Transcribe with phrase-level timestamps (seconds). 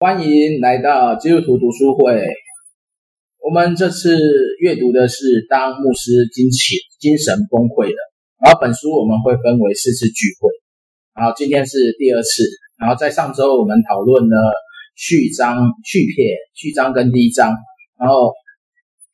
[0.00, 2.24] 欢迎来到基督徒读书会。
[3.44, 4.16] 我们这次
[4.58, 7.92] 阅读的是《当牧师精气精神崩溃了》，
[8.40, 10.48] 然后本书我们会分为四次聚会，
[11.12, 12.48] 然后今天是第二次。
[12.80, 14.36] 然后在上周我们讨论了
[14.96, 17.52] 序章、序篇、序章跟第一章，
[18.00, 18.32] 然后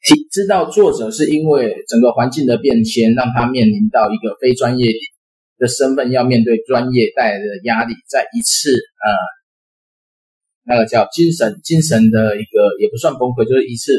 [0.07, 4.87] 提知道作者是因为整个环境的变迁，让他面临到一个非专业
[5.59, 9.35] 的身份，要面对专业带来的压力，在一次呃。
[10.69, 13.95] 那个叫精神精神的一个也不算崩溃，就是一次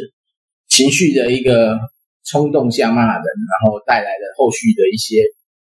[0.67, 1.79] 情绪的一个
[2.27, 5.23] 冲动下骂人，然后带来的后续的一些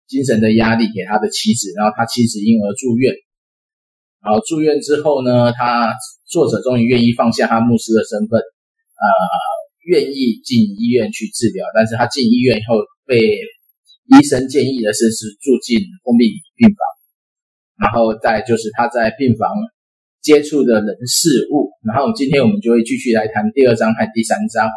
[0.09, 3.13] 精神的压力给他的妻子，然后他妻子因而住院，
[4.25, 5.93] 然后住院之后呢，他
[6.25, 9.05] 作者终于愿意放下他牧师的身份，呃，
[9.85, 12.73] 愿意进医院去治疗，但是他进医院以后
[13.05, 16.25] 被医生建议的是是住进封闭
[16.57, 16.81] 病房，
[17.85, 19.47] 然后再就是他在病房。
[20.27, 24.67] 接触的人事物，然后今天我们就会继续来谈第二章和第三章，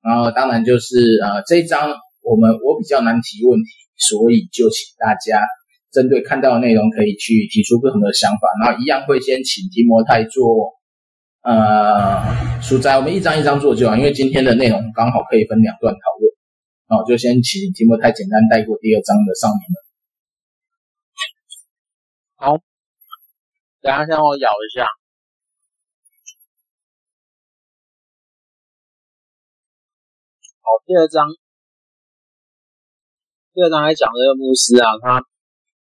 [0.00, 1.90] 然后当然就是呃这一章
[2.22, 3.66] 我们我比较难提问题，
[3.98, 5.42] 所以就请大家
[5.90, 10.70] 针对看到的内容可以去提出不同的想法，然后一样会先请提摩太做
[11.42, 16.30] 呃书摘，我们一张一张做就好，因为今天的内容刚好可以分两段讨论，
[16.86, 19.76] 好，就先请提摩太简单带过第二章的上面了。
[22.36, 22.62] 好。
[23.82, 24.86] 等下，先让我咬一下。
[30.62, 31.26] 好，第二章，
[33.52, 35.18] 第二章来讲这个牧师啊，他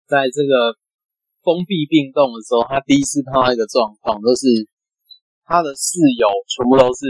[0.05, 0.77] 在这个
[1.41, 4.69] 封闭病栋的时候，他第一次碰到一个状况，就是
[5.49, 7.09] 他的室友全部都是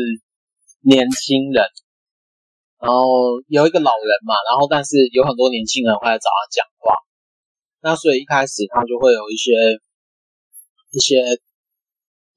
[0.79, 1.59] 年轻人，
[2.79, 6.95] 然后有一个老人嘛，然后但是有很多年轻人会来找他讲话，
[7.83, 9.51] 那所以一开始他就会有一些。
[10.89, 11.19] 一些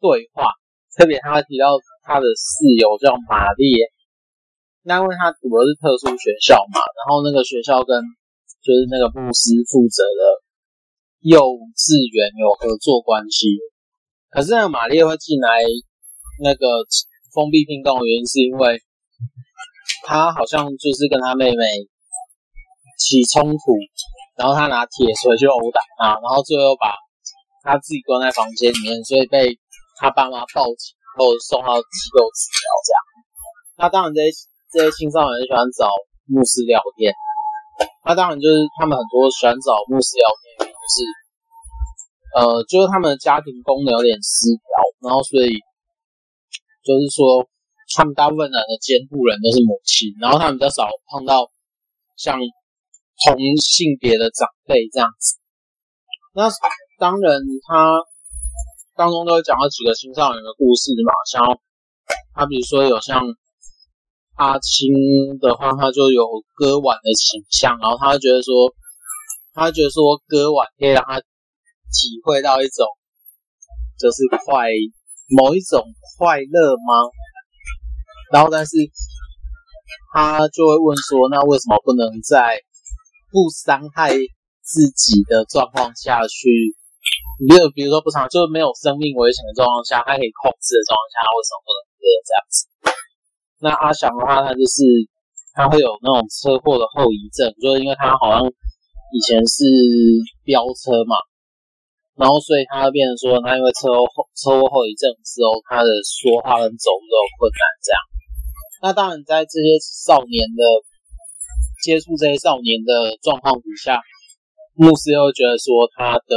[0.01, 0.51] 对话，
[0.99, 3.79] 特别他会提到他的室友叫玛丽，
[4.83, 8.01] 那因为他读的是特殊学校嘛，然后那个学校跟
[8.63, 10.23] 就是那个牧师负责的
[11.21, 11.39] 幼
[11.77, 13.61] 稚园有合作关系，
[14.31, 15.49] 可是那个玛丽会进来
[16.43, 16.65] 那个
[17.33, 18.81] 封闭病栋的原因是因为
[20.07, 21.63] 他好像就是跟他妹妹
[22.97, 23.77] 起冲突，
[24.37, 26.97] 然后他拿铁锤去殴打他，然后最后把。
[27.63, 29.53] 他自己关在房间里面，所以被
[30.01, 32.65] 他爸妈报警后送到机构治疗。
[32.81, 32.99] 这样，
[33.77, 34.33] 那当然这些
[34.73, 35.91] 这些青少年喜欢找
[36.27, 37.13] 牧师聊天。
[38.07, 40.97] 那当然就是他们很多喜欢找牧师聊天，就是
[42.39, 44.71] 呃，就是他们的家庭功能有点失调，
[45.05, 45.53] 然后所以
[46.87, 47.47] 就是说
[47.97, 51.51] 他们大部分人的监护人都是母亲，然后他们比较少碰到
[52.17, 52.39] 像
[53.27, 55.37] 同性别的长辈这样子。
[56.35, 56.49] 那。
[57.01, 57.97] 当然，他
[58.95, 61.41] 当中都会讲到几个青少年的故事嘛，像
[62.35, 63.25] 他比如说有像
[64.41, 64.89] 阿青
[65.37, 66.25] 的话，他就有
[66.57, 68.73] 割腕的倾向，然后他会觉得说，
[69.53, 72.89] 他觉得说割腕可以让他体会到一种
[74.01, 74.73] 就是快
[75.37, 75.85] 某一种
[76.17, 77.13] 快乐吗？
[78.33, 78.73] 然后但是
[80.15, 82.65] 他就会问说，那为什么不能在
[83.29, 84.17] 不伤害
[84.65, 86.49] 自己的状况下去？
[87.45, 92.70] 没有，比如说不伤，就是没有生命危险的状况下，他可以控制的状况下，为什么不能割这样子？
[93.61, 94.83] 那阿翔的话，他就是
[95.53, 99.65] 他会有那种车祸的后遗症，就是因为他好像以前是
[100.43, 101.15] 飙车嘛，
[102.17, 107.99] 然后所以他变成说，他因为车祸车祸后遗症之后，他的说话跟走路都有困难这样。
[108.83, 110.63] 那当然，在这些少年的
[111.85, 114.01] 接触这些少年的状况底下，
[114.75, 116.37] 牧师又觉得说他的。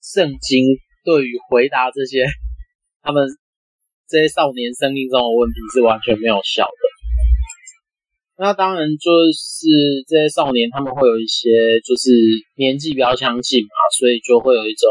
[0.00, 0.64] 圣经
[1.04, 2.24] 对于回答这些
[3.04, 3.28] 他们
[4.08, 6.82] 这些少年生命中的问题是完全没有效的。
[8.40, 9.68] 那当然就是
[10.08, 12.10] 这些少年他们会有一些就是
[12.56, 14.88] 年纪比较相近嘛，所以就会有一种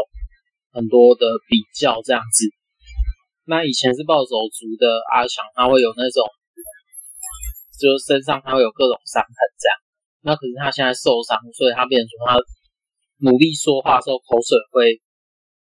[0.70, 2.46] 很多的比较这样子。
[3.44, 6.22] 那以前是暴走族的阿强，他会有那种
[7.80, 9.74] 就是身上他会有各种伤痕这样。
[10.22, 12.36] 那可是他现在受伤，所以他变成他
[13.24, 15.00] 努力说话的时候口水会。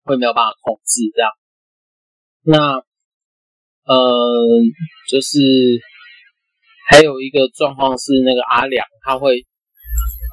[0.06, 1.30] 会没有办法控制这样，
[2.42, 2.84] 那
[3.84, 3.94] 呃，
[5.10, 5.38] 就是
[6.88, 9.36] 还有一个状况是那个阿良，他会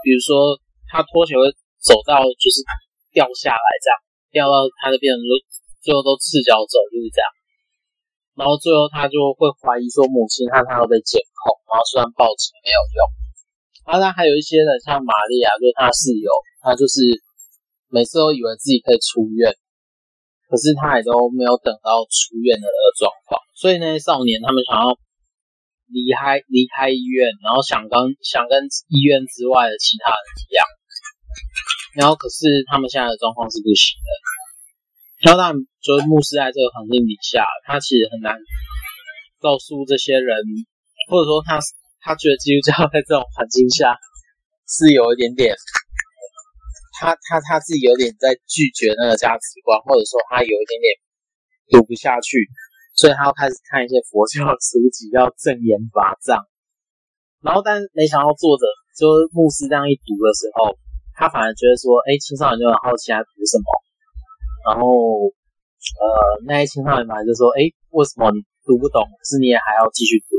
[0.03, 0.55] 比如说
[0.87, 1.51] 他拖鞋会
[1.83, 2.63] 走到就是
[3.11, 3.95] 掉下来这样，
[4.31, 5.35] 掉到他的变成说
[5.83, 7.27] 最后都赤脚走路这样，
[8.39, 12.99] 然后最后他就会怀疑说母亲和他都被监控，然后虽然报警没有用，
[13.99, 16.31] 然还有一些人像玛利亚，就是他室友，
[16.63, 17.03] 他就是
[17.91, 19.51] 每次都以为自己可以出院。
[20.51, 24.99] 可是他也都没有等到出院的那个状况，所以那些少年他们想要
[25.87, 30.67] 离开离开医院，然后想跟想跟医院之外的其他人一样，
[31.95, 34.09] 然后可是他们现在的状况是不行的。
[35.23, 38.35] 然后当然，就是牧师在这个环境底下，他其实很难
[39.39, 40.35] 告诉这些人，
[41.07, 41.63] 或者说他
[42.03, 43.95] 他觉得基督教在这种环境下
[44.67, 45.55] 是有一点点。
[47.01, 50.87] 他他他自己有点在拒绝那个价值观，或者说他有一点点
[51.73, 52.45] 读不下去，
[52.93, 56.45] 所以他要开始看一些佛教书籍，要正言法藏。
[57.41, 60.77] 然后，但没想到作者就是牧师这样一读的时候，
[61.17, 63.65] 他反而觉得说，哎，青少年就很好奇他读什么。
[64.69, 66.05] 然后，呃，
[66.45, 67.65] 那些青少年嘛就说，哎，
[67.97, 70.37] 为什么你读不懂，可是你也还要继续读？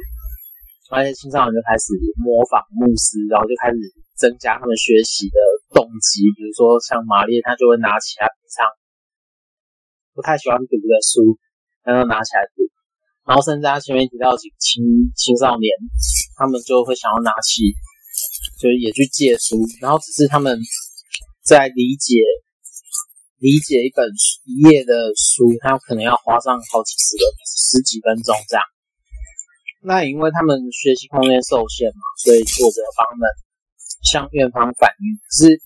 [0.94, 1.90] 而且青少年就开始
[2.22, 3.82] 模仿牧师，然后就开始
[4.14, 5.36] 增加他们学习的。
[5.72, 8.68] 动机，比如说像玛丽，他就会拿起来平常
[10.14, 11.40] 不太喜欢读的书，
[11.82, 12.68] 然后拿起来读，
[13.24, 14.84] 然后甚至他前面提到几个青
[15.16, 15.72] 青少年，
[16.36, 17.72] 他们就会想要拿起，
[18.60, 20.60] 就是也去借书，然后只是他们
[21.40, 22.20] 在理解
[23.40, 24.06] 理解一本
[24.44, 28.62] 一页的书，他可能要花上好几十个十几分钟这样。
[29.82, 33.26] 那因为他们学习空间受限嘛，所以作者帮他们。
[34.02, 35.62] 向院方反映，是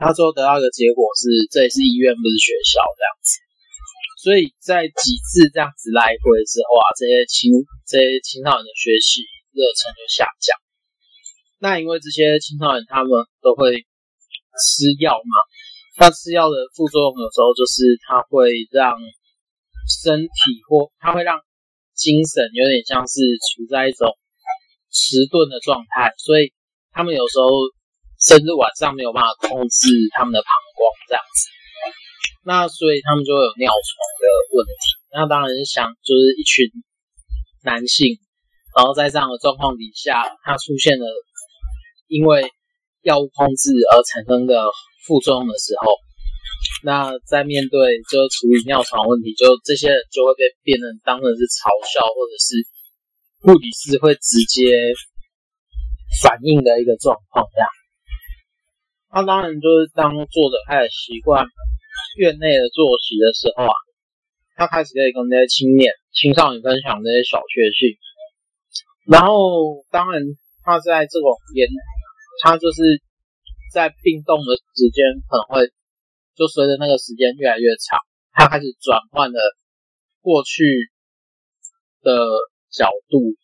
[0.00, 3.30] 他最后得到的结果是，这里是医院，不是学校这样子。
[4.16, 7.52] 所以在几次这样子来回之后啊，这些青
[7.84, 9.22] 这些青少年的学习
[9.52, 10.56] 热忱就下降。
[11.60, 13.12] 那因为这些青少年他们
[13.44, 13.84] 都会
[14.56, 15.34] 吃药嘛，
[16.00, 18.96] 那吃药的副作用有时候就是它会让
[20.04, 21.40] 身体或它会让
[21.92, 24.16] 精神有点像是处在一种
[24.88, 26.55] 迟钝的状态，所以。
[26.96, 27.52] 他们有时候
[28.16, 31.40] 甚至晚上没有办法控制他们的膀胱这样子，
[32.40, 34.24] 那所以他们就会有尿床的
[34.56, 34.82] 问题。
[35.12, 36.64] 那当然是想就是一群
[37.68, 38.16] 男性，
[38.72, 41.04] 然后在这样的状况底下，他出现了
[42.08, 42.48] 因为
[43.04, 44.56] 药物控制而产生的
[45.04, 45.92] 副作用的时候，
[46.80, 52.56] 那在面对就处理尿床问题，就这些人就会被变成当成是嘲笑，或者是
[53.44, 54.96] 护理师会直接。
[56.22, 57.68] 反应的一个状况，这样。
[59.12, 61.46] 那当然就是当作者开始习惯
[62.18, 63.74] 院内的作息的时候啊，
[64.56, 67.96] 他开始可以跟那些青年、青少年分享这些小确幸。
[69.06, 70.22] 然后，当然
[70.64, 71.68] 他在这种研，
[72.42, 72.82] 他就是
[73.72, 75.72] 在病栋的时间可能会
[76.34, 78.00] 就随着那个时间越来越长，
[78.32, 79.38] 他开始转换了
[80.20, 80.90] 过去
[82.02, 82.26] 的
[82.70, 83.36] 角度。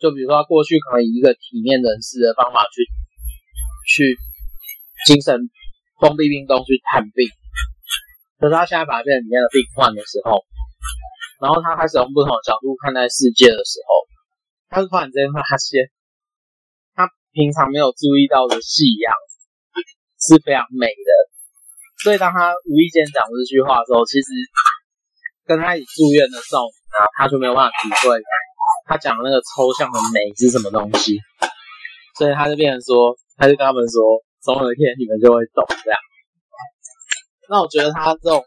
[0.00, 2.88] 就比如说，他过去可能以一个体面人士的方法去
[3.84, 4.16] 去
[5.04, 5.36] 精神
[6.00, 7.28] 封闭病栋去探病，
[8.40, 10.40] 可是他现在把它变成里面的病患的时候，
[11.44, 14.08] 然后他开始用不同的角度看待世界的时候，
[14.72, 15.92] 他是突然间发现，
[16.96, 17.04] 他
[17.36, 19.12] 平常没有注意到的夕阳
[20.16, 21.10] 是非常美的，
[22.00, 24.32] 所以当他无意间讲这句话的时候，其实
[25.44, 28.16] 跟他一起住院的时候，啊，他就没有办法体会。
[28.90, 31.14] 他讲的那个抽象的美是什么东西，
[32.18, 34.02] 所以他就变成说，他就跟他们说，
[34.42, 35.96] 总有一天你们就会懂这样。
[37.48, 38.42] 那我觉得他这种，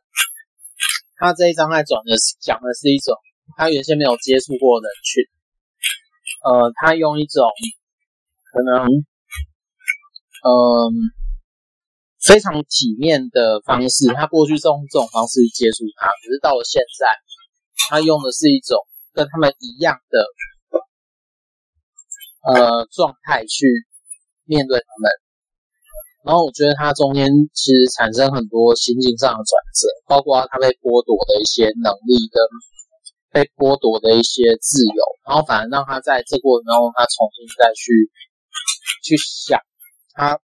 [1.16, 3.16] 他这一章在转的讲的是一种
[3.56, 5.24] 他原先没有接触过的人群，
[6.44, 7.48] 呃，他用一种
[8.52, 8.92] 可能，
[10.44, 10.52] 嗯、
[12.20, 17.08] 非常体面的方式，他过去是用这种方式接触他，可是到了现在，
[17.88, 18.76] 他用的是一种。
[19.14, 20.26] 跟他们一样的
[22.50, 23.68] 呃状态去
[24.44, 25.12] 面对他们，
[26.26, 32.38] 然后我觉得他中间其实产生很多心境上的转折，包括他被剥夺的一些能力跟
[33.32, 38.12] 被剥夺的一些自由，然后反而让他在这过程中，他重新再去
[39.04, 39.60] 去想
[40.14, 40.40] 他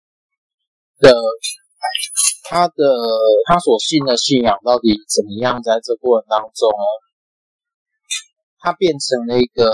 [0.98, 1.12] 的
[2.48, 2.74] 他的
[3.46, 6.70] 他所信的信仰到底怎么样，在这过程当中。
[8.64, 9.70] 它变成了一个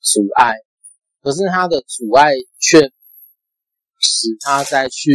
[0.00, 0.56] 阻碍，
[1.22, 2.80] 可是它的阻碍却
[4.00, 5.12] 使他再去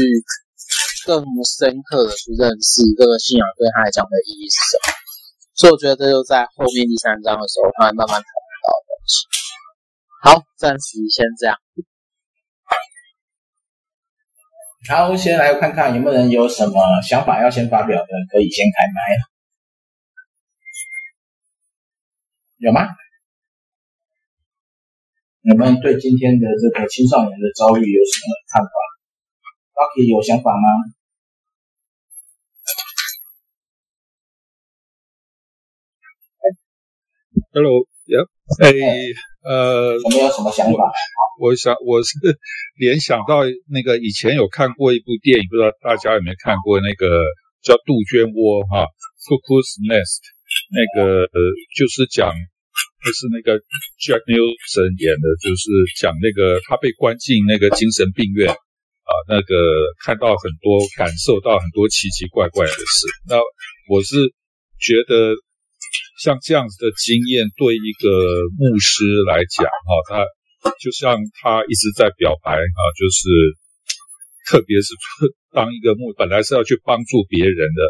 [1.08, 4.94] 更深刻的去认识这个信仰对他来讲的意义是什么。
[5.56, 9.26] 所以我觉得这就在后面第三章的时候，他会慢慢讨论到的东西。
[10.22, 11.58] 好，暂时先这样。
[14.88, 19.18] 好，先来看看有没有人有什么想法要先发表的，可以先开麦。
[22.58, 22.86] 有吗？
[25.48, 28.74] 你们对今天的这个青少年的遭遇有什么看法
[29.78, 30.66] ？Lucky 有想法吗
[37.54, 38.26] ？Hello，Yeah，
[38.58, 38.74] 哎，
[39.46, 40.92] 呃，我们有什么想法？
[41.40, 42.18] 我想我是
[42.80, 46.80] 联想到那个以前有看过一部电影，不知道大家有没有看过？
[46.82, 47.06] 那个
[47.62, 48.82] 叫《杜鹃窝》哈，
[49.22, 50.26] 《Cuckoo's Nest》，
[50.74, 51.38] 那个呃，
[51.78, 52.34] 就是讲，
[53.06, 53.62] 就是那个
[54.02, 55.70] Jack Nicholson 演的，就是
[56.02, 59.54] 讲那个他被关进那个精神病院啊，那个
[60.02, 63.08] 看到很多，感受到很多奇奇怪怪的事。
[63.30, 63.38] 那
[63.94, 64.18] 我是
[64.82, 65.38] 觉得
[66.18, 68.10] 像这样子的经验，对一个
[68.58, 70.26] 牧师来讲哈，他。
[70.82, 73.30] 就像他一直在表白啊，就是
[74.50, 74.98] 特别是
[75.54, 77.82] 当一个牧，本来是要去帮助别人的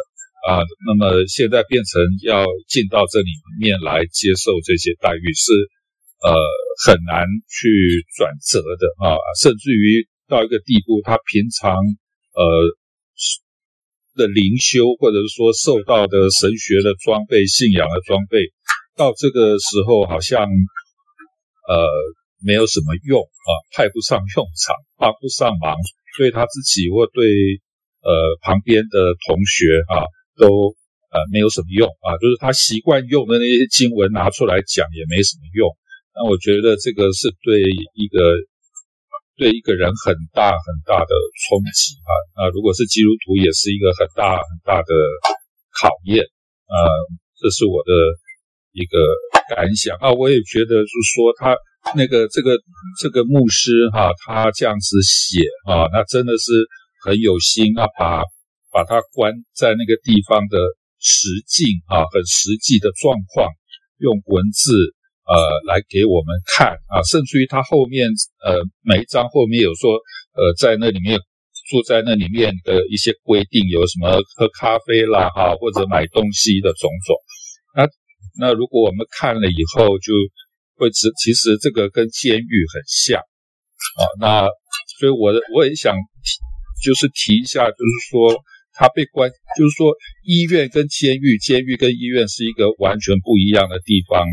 [0.45, 5.51] 啊，那么现在变成要进到这里面来接受这些待遇，是
[6.21, 6.29] 呃
[6.85, 12.43] 很难去转折的啊，甚至于到一个地步，他平常呃
[14.15, 18.39] 的灵修或者是说受到的神学的装备、信仰的装备，
[18.95, 21.75] 到这个时候好像呃。
[22.45, 25.73] 没有什么用啊，派不上用场，帮不上忙，
[26.19, 27.25] 对他自己或对
[28.03, 28.11] 呃
[28.43, 30.05] 旁边的同学啊，
[30.37, 30.75] 都
[31.11, 35.69] 呃没有什么用啊，就是他习惯用的那些经文拿出来讲也没什么用。
[36.15, 37.61] 那我觉得这个是对
[37.95, 38.19] 一个
[39.35, 41.11] 对一个人很大很大的
[41.47, 42.11] 冲击啊。
[42.37, 44.93] 那如果是基督徒，也是一个很大很大的
[45.75, 46.23] 考验
[46.67, 46.75] 啊。
[47.39, 47.91] 这是我的
[48.71, 48.95] 一个
[49.55, 50.13] 感想啊。
[50.13, 51.57] 我也觉得就是说他。
[51.95, 52.57] 那个这个
[52.99, 55.37] 这个牧师哈、他这样子写
[55.69, 56.51] 啊，那真的是
[57.03, 58.23] 很有心啊，把
[58.75, 60.59] 把它关在那个地方的
[60.99, 63.47] 实境啊，很实际的状况，
[64.03, 64.75] 用文字
[65.23, 65.33] 呃
[65.71, 68.11] 来给我们看啊，甚至于他后面
[68.43, 69.95] 呃每一章后面有说
[70.35, 71.15] 呃在那里面
[71.71, 77.15] 住在那里面的一些规定，有什么喝咖啡啦哈、啊，或者买东西的种种。
[77.79, 77.87] 那
[78.35, 80.11] 那如果我们看了以后就。
[80.77, 83.21] 会其其实这个跟监狱很像
[83.95, 84.43] 啊，那
[84.99, 88.43] 所以我的我也想提，就是提一下，就是说
[88.77, 94.25] 他被关，就是说医院跟监狱，监狱跟医院是一个完全不一样的地方。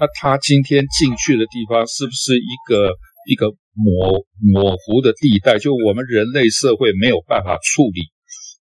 [0.00, 2.92] 那他今天进去的地方是不是一个
[3.28, 5.58] 一个模模糊的地带？
[5.58, 8.00] 就我们人类社会没有办法处理，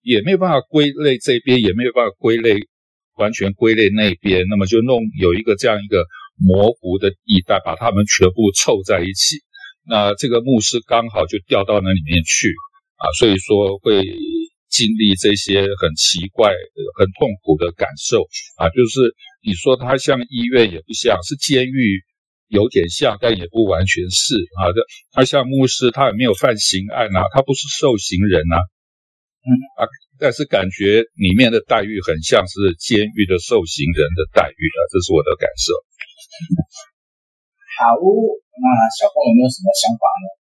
[0.01, 2.59] 也没有办法归类这边，也没有办法归类
[3.17, 6.05] 完全归类那边，那么就弄有一个这样一个。
[6.41, 9.43] 模糊的地带，把他们全部凑在一起。
[9.83, 12.47] 那这个牧师刚好就掉到那里面去
[12.95, 13.99] 啊，所以说会
[14.69, 16.53] 经历这些很奇怪、
[16.97, 18.23] 很痛苦的感受
[18.57, 18.69] 啊。
[18.69, 22.01] 就是你说他像医院也不像，是监狱
[22.47, 24.71] 有点像，但也不完全是啊。
[24.71, 24.79] 这
[25.11, 28.57] 他像牧师，他也没有犯刑案啊，他不是受刑人啊。
[29.39, 29.49] 嗯
[29.79, 29.87] 啊，
[30.19, 35.71] 但是感觉里面的待遇很像是监狱的受刑人的待遇啊，这是我的感受。
[37.79, 40.38] 好，那小凤有没有什么想法呢？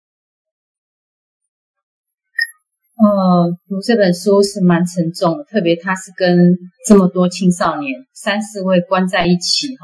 [3.01, 6.53] 呃，读这本书是蛮沉重的，特别他是跟
[6.88, 9.84] 这么多青少年三四位关在一起哈。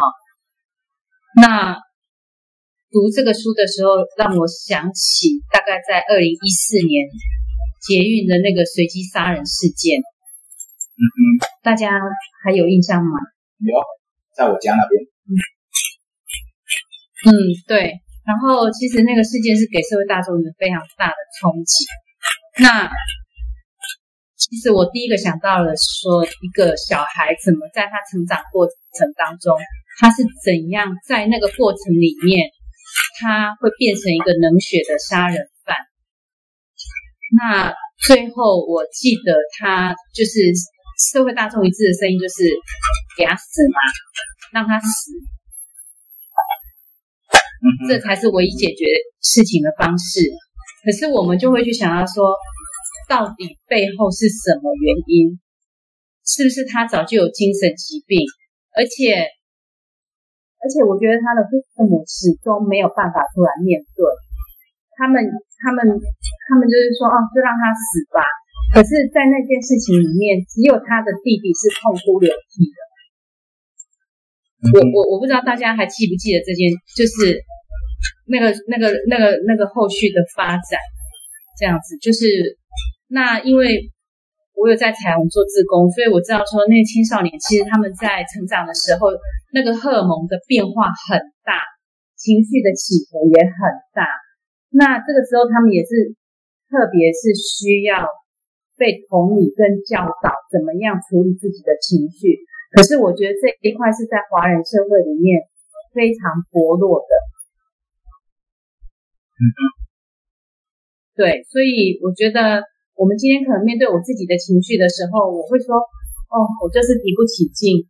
[1.42, 1.74] 那
[2.92, 7.10] 读这个书的时候，让我想起大概在二零一四年
[7.82, 9.98] 捷运的那个随机杀人事件。
[9.98, 11.22] 嗯嗯，
[11.64, 11.90] 大家
[12.44, 13.18] 还有印象吗？
[13.66, 13.74] 有，
[14.36, 15.02] 在我家那边。
[15.26, 15.34] 嗯
[17.26, 17.30] 嗯，
[17.68, 17.94] 对。
[18.28, 21.86] 然后其实那个事件是给社会大众有非常大的冲击。
[22.60, 22.90] 那
[24.36, 29.58] 其实我第一个想到了说，一个小孩怎么在他成长过程当中，
[30.00, 32.50] 他是怎样在那个过程里面，
[33.20, 35.76] 他会变成一个冷血的杀人犯。
[37.38, 37.74] 那
[38.08, 40.54] 最后我记得他就是
[41.12, 42.50] 社会大众一致的声音，就是
[43.18, 43.78] 给他死嘛，
[44.54, 45.12] 让他死。
[47.90, 48.86] 这才是唯一解决
[49.22, 50.22] 事情的方式。
[50.88, 52.32] 可是我们就会去想要说，
[53.12, 55.36] 到底背后是什么原因？
[56.24, 58.24] 是不是他早就有精神疾病？
[58.72, 59.20] 而且，
[60.64, 61.44] 而且我觉得他的
[61.76, 64.00] 父母始终没有办法出来面对。
[64.96, 65.20] 他们，
[65.60, 68.24] 他们，他们就是说，哦，就让他死吧。
[68.72, 72.80] 可是，在那件事情里面，只有他的弟弟是痛哭流涕的。
[74.72, 77.44] 我我我不知道大家还记不记得这件，就是
[78.28, 80.80] 那个那个那个那个后续的发展，
[81.58, 82.60] 这样子，就是
[83.08, 83.92] 那因为
[84.56, 89.08] 我有在彩虹做志工，所以我知道说那青少年其实他们在成长的时候，
[89.54, 91.62] 那个荷尔蒙的变化很大，
[92.18, 93.60] 情绪的起伏也很
[93.94, 94.06] 大。
[94.70, 96.14] 那这个时候他们也是
[96.68, 98.04] 特别是需要
[98.76, 102.44] 被同理跟教导，怎么样处理自己的情绪。
[102.76, 105.48] 可是我觉得这一块是在华人社会里面
[105.96, 107.12] 非常薄弱的。
[109.38, 109.46] 嗯，
[111.16, 112.66] 对，所以我觉得
[112.98, 117.86] 我们今天可能面对我自己的情绪的时候，我会说，哦，我就是提不起劲。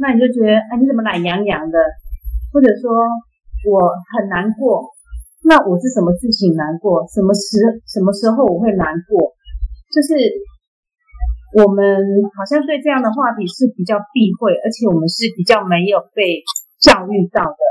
[0.00, 1.76] 那你就觉得，哎，你怎么懒洋洋的？
[2.52, 2.90] 或者说
[3.68, 4.88] 我很难过，
[5.44, 7.04] 那我是什么事情难过？
[7.12, 9.36] 什么时什么时候我会难过？
[9.92, 10.14] 就是。
[11.50, 11.82] 我们
[12.38, 16.46] 好像对这样的话题是比较避讳，而且我们是比较没有被
[16.78, 17.62] 教育到的。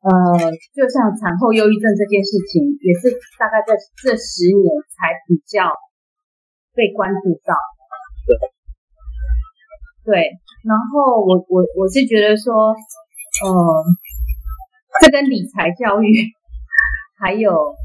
[0.00, 4.66] 嗯，呃，就像产后忧郁症这件事情，也是大概在这十年
[4.96, 5.68] 才比较
[6.72, 7.52] 被关注到。
[8.24, 8.36] 对，
[10.04, 10.40] 对。
[10.64, 12.72] 然后我我我是觉得说，
[13.44, 13.84] 嗯、呃，
[15.00, 16.32] 这跟理财教育
[17.20, 17.76] 还有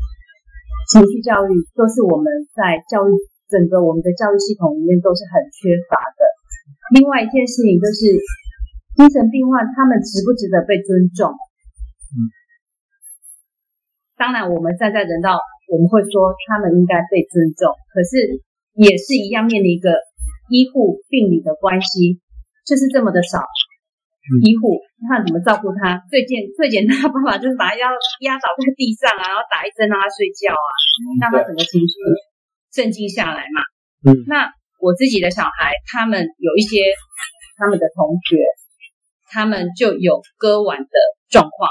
[0.91, 3.11] 情绪教育都是我们在教育。
[3.45, 6.25] 整个我们的教育系统里面都是很缺乏的。
[6.97, 8.17] 另外一件事情就是，
[8.97, 11.29] 精神病患他们值不值得被尊重？
[12.15, 12.31] 嗯，
[14.15, 17.75] 当然，我们站在人道，我们会说他们应该被尊重。
[17.91, 18.41] 可是
[18.73, 19.91] 也是一样面临一个
[20.49, 22.21] 医护病理的关系，
[22.65, 23.43] 就是这么的少。
[24.41, 26.01] 医护，那怎么照顾他？
[26.09, 27.85] 最简最简单的方法就是把他压
[28.21, 30.71] 压倒在地上啊，然后打一针让他睡觉啊，
[31.21, 31.93] 让他整个情绪。
[32.73, 33.61] 镇静下来嘛，
[34.09, 36.81] 嗯，那我自己的小孩，他们有一些
[37.55, 38.35] 他们的同学，
[39.31, 40.97] 他们就有割腕的
[41.29, 41.69] 状况，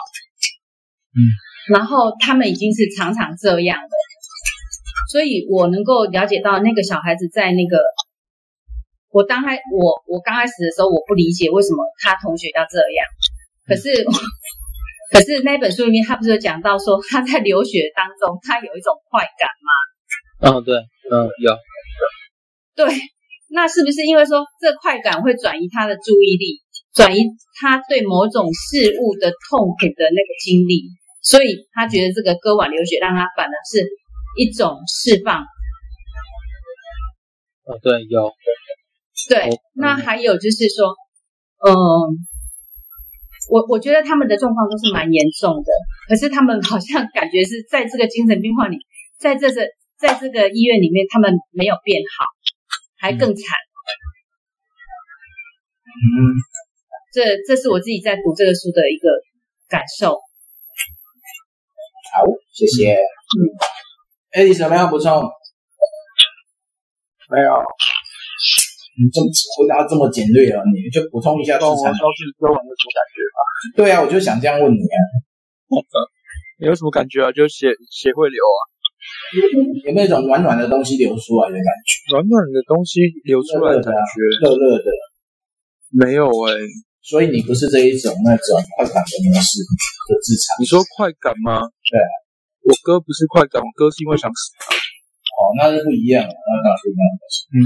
[1.14, 3.94] 嗯，然后他们已经是常常这样的，
[5.12, 7.78] 所以我能够了解到那个小孩子在那个，
[9.11, 13.06] 我当开我我刚开始的时候，我不理解为什么他同学要这样，
[13.66, 14.04] 可是
[15.12, 19.71] 可是那本书里面他不是有讲到说他在留学当中他有一种快感吗？
[20.59, 20.75] 嗯，对，
[21.11, 21.56] 嗯，有，
[22.75, 22.92] 对，
[23.50, 26.61] 那是不是因为说这快感会转移他的注意力，
[26.92, 27.21] 转移
[27.61, 30.91] 他对某种事物的痛苦的那个经历，
[31.25, 33.84] 所以他觉得这个割腕流血让他反而是
[34.39, 35.43] 一种释放。
[37.65, 38.30] 哦，对，有，
[39.28, 40.95] 对，那还有就是说，
[41.67, 41.73] 嗯，
[43.50, 45.73] 我我觉得他们的状况都是蛮严重的，
[46.08, 48.76] 可是他们好像感觉是在这个精神病患里，
[49.19, 49.67] 在这个。
[49.97, 52.26] 在这个医院里面，他们没有变好，
[52.99, 53.43] 还更惨。
[55.87, 56.34] 嗯，
[57.15, 59.08] 这这是我自己在读这个书的一个
[59.69, 60.19] 感受。
[62.15, 62.23] 好，
[62.53, 62.95] 谢谢。
[62.95, 63.37] 嗯，
[64.31, 65.11] 艾丽什么要补充？
[67.29, 67.50] 没有。
[68.95, 69.27] 你这么
[69.59, 70.63] 回答这么简略啊？
[70.71, 71.91] 你就补充一下自残。
[71.91, 73.39] 都是割腕有什么感觉吧？
[73.75, 74.99] 对啊，我就想这样问你啊。
[76.61, 77.33] 你 有什么感觉啊？
[77.33, 78.61] 就血血会流啊。
[79.85, 82.15] 有没有一种暖暖的东西流出来的感觉？
[82.15, 84.85] 暖暖的东西流出来的感觉，热热的，
[85.91, 86.63] 没有哎、欸。
[87.04, 90.56] 所以你不是这一种那种快感的模式的自残？
[90.56, 91.60] 你说快感吗？
[91.60, 92.00] 对，
[92.64, 94.56] 我哥不是快感，我哥是因为想死。
[95.36, 97.23] 哦，那是不一样，那那是不一样的。
[97.52, 97.56] 嗯，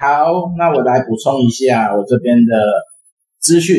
[0.00, 2.56] 好，那我来补充一下我这边的
[3.44, 3.76] 资讯。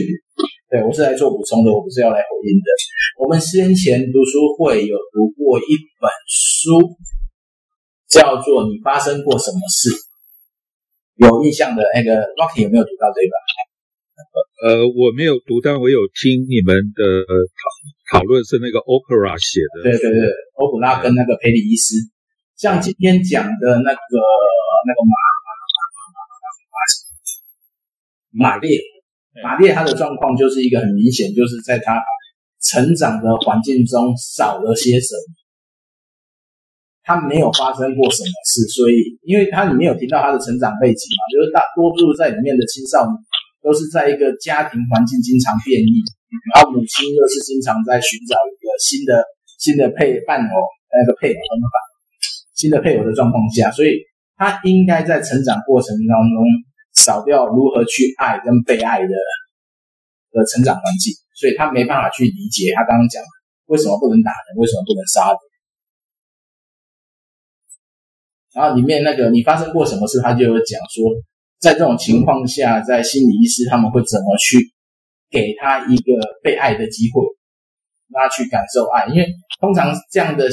[0.69, 2.69] 对，我是来做补充的，我不是要来回应的。
[3.17, 6.77] 我们先前读书会有读过一本书，
[8.05, 9.89] 叫做《你发生过什么事》，
[11.17, 13.33] 有印象的那个 Rocky 有没有读到这本？
[14.65, 17.03] 呃，我没有读，但我有听你们的
[18.11, 19.83] 讨讨论，是那个 Opera 写的。
[19.83, 20.27] 对对对，
[20.59, 21.95] 欧普拉跟那个培里医师，
[22.57, 24.11] 像今天讲的那个
[24.87, 25.15] 那个马
[28.39, 28.79] 马马列。
[29.41, 31.95] 马列他的状况就是一个很明显，就是在他
[32.59, 35.23] 成长的环境中少了些什么，
[37.03, 43.15] 他没有发生过什么事，所以因为他里面有提到他的成长背景嘛，就是大多数在里面的青少年
[43.61, 46.01] 都是在一个家庭环境经常变异，
[46.53, 49.23] 然后母亲又是经常在寻找一个新的
[49.59, 50.53] 新的配伴偶，
[50.91, 51.75] 那个配偶很烦，
[52.55, 54.03] 新的配偶的状况下，所以
[54.37, 56.43] 他应该在成长过程当中。
[56.91, 59.07] 少掉如何去爱跟被爱的
[60.31, 63.23] 的成长环境，所以他没办法去理解他刚刚讲
[63.67, 65.37] 为什么不能打人，为什么不能杀人。
[68.53, 71.13] 然后里面那个你发生过什么事，他就有讲说，
[71.59, 74.73] 在这种情况下，在心理医师他们会怎么去
[75.29, 77.23] 给他一个被爱的机会，
[78.09, 79.27] 让他去感受爱，因为
[79.59, 80.49] 通常这样的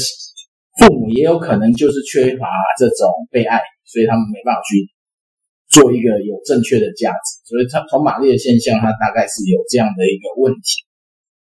[0.78, 2.46] 父母也有可能就是缺乏
[2.78, 4.90] 这种被爱，所以他们没办法去。
[5.68, 10.86] 做一个有正确的价值，所以他从马列的现象，他大概是有这样的一个问题。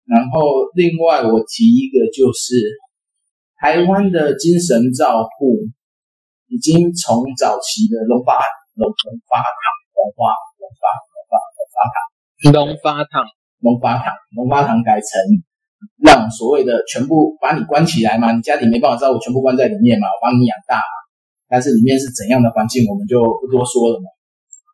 [0.07, 0.41] 然后
[0.75, 2.57] 另外我提一个，就是
[3.61, 5.61] 台湾的精神照护
[6.49, 8.33] 已经从早期的龙发
[8.79, 8.95] 龙龙
[9.27, 9.51] 发堂
[9.99, 10.31] 龙发
[10.63, 11.99] 龙发龙发龙发堂
[12.55, 13.27] 龙发堂，
[13.59, 15.11] 龙发堂，龙发堂改成
[15.99, 20.81] 让所谓的全部把你关起来嘛，你家里没办法照顾，全部关在里面嘛，我帮你养大。
[21.51, 24.07] 但是里面是怎样的环境，我们就不多说了嘛。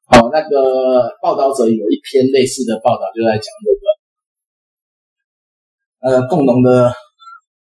[0.04, 3.72] 好，那个报道者有一篇类似的报道，就在讲这
[6.12, 6.92] 个，呃，共同的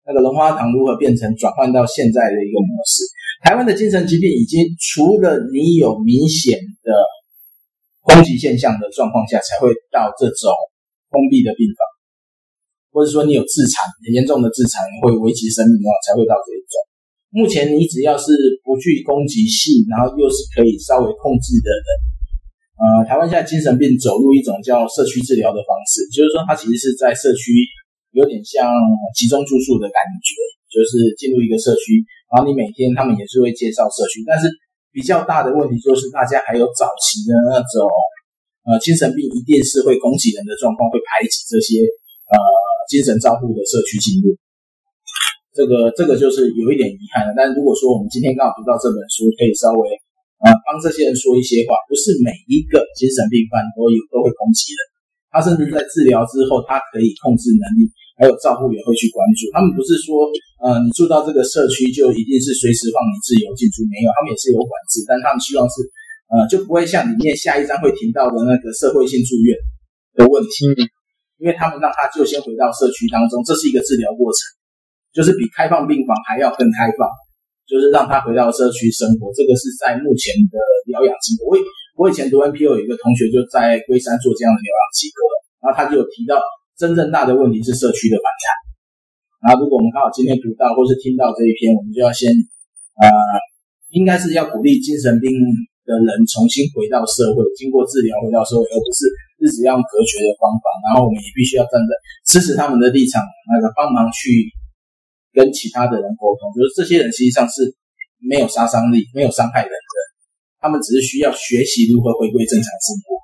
[0.09, 3.05] 那个龙花堂如何变成转换到现在的一个模式。
[3.45, 6.89] 台湾的精神疾病已经除了你有明显的
[8.01, 10.49] 攻击现象的状况下，才会到这种
[11.13, 11.79] 封闭的病房，
[12.89, 16.73] 或者说你有自残很严重的自残会危及生命的话，才会到这一种。
[17.29, 18.33] 目前你只要是
[18.65, 21.87] 不具攻击性，然后又是可以稍微控制的人，
[22.81, 27.53] 呃，台湾现在精神病走入一种叫社区治疗的方式，就是说它其实是在社区
[28.11, 28.69] 有点像
[29.15, 30.33] 集中住宿的感觉，
[30.69, 32.01] 就是进入一个社区。
[32.29, 34.45] 然后你每天他们也是会介绍社区，但是
[34.93, 37.89] 比较大的问题就是大家还有早期的那种
[38.69, 41.81] 呃精神病一定是会攻击人的状况，会排挤这些
[42.29, 42.37] 呃
[42.89, 44.37] 精神照护的社区进入，
[45.53, 47.33] 这个这个就是有一点遗憾了。
[47.37, 49.89] 但如果说我们今天刚好读到这本书，可以稍微
[50.45, 54.81] 呃帮这些人说一些话，不是每一个精神病犯都有都会攻击人，
[55.31, 57.89] 他甚至在治疗之后，他可以控制能力。
[58.19, 60.27] 还有照护也会去关注，他们不是说，
[60.59, 65.87] 呃，你住到这个社区就一定是随时放你自由进出，没有，他们也是有管制，但他们希望是，
[66.27, 69.55] 呃，就不会像里面下一章会提到的那个社会性住院
[70.19, 70.67] 的问题，
[71.39, 74.39] 因为他们让他就先回到社区当中，这是一个治疗过程，
[75.15, 77.07] 就是比开放病房还要更开放，
[77.63, 80.59] 就是让他回到社区生活，这个是在目前的
[80.91, 81.47] 疗养机构。
[81.47, 81.55] 我
[81.99, 85.19] 我以前读 NPO 有一个同学就在龟山做这样的疗养机构，
[85.59, 86.39] 然后他就有提到。
[86.79, 88.43] 真正大的问题是社区的反弹。
[89.43, 93.03] 然后，如果我们刚好今天读到或是听到这一篇，我们就要先，呃，
[93.91, 95.27] 应该是要鼓励精神病
[95.83, 99.11] 的人重新回到社会，经过治疗回到社会，而不是
[99.43, 100.71] 日子要用隔绝的方法。
[100.87, 101.91] 然后，我们也必须要站在
[102.23, 103.19] 支持他们的立场，
[103.51, 104.47] 那个帮忙去
[105.35, 107.75] 跟其他的人沟通，就是这些人实际上是
[108.23, 109.75] 没有杀伤力、没有伤害人，
[110.59, 113.15] 他们只是需要学习如何回归正常生活。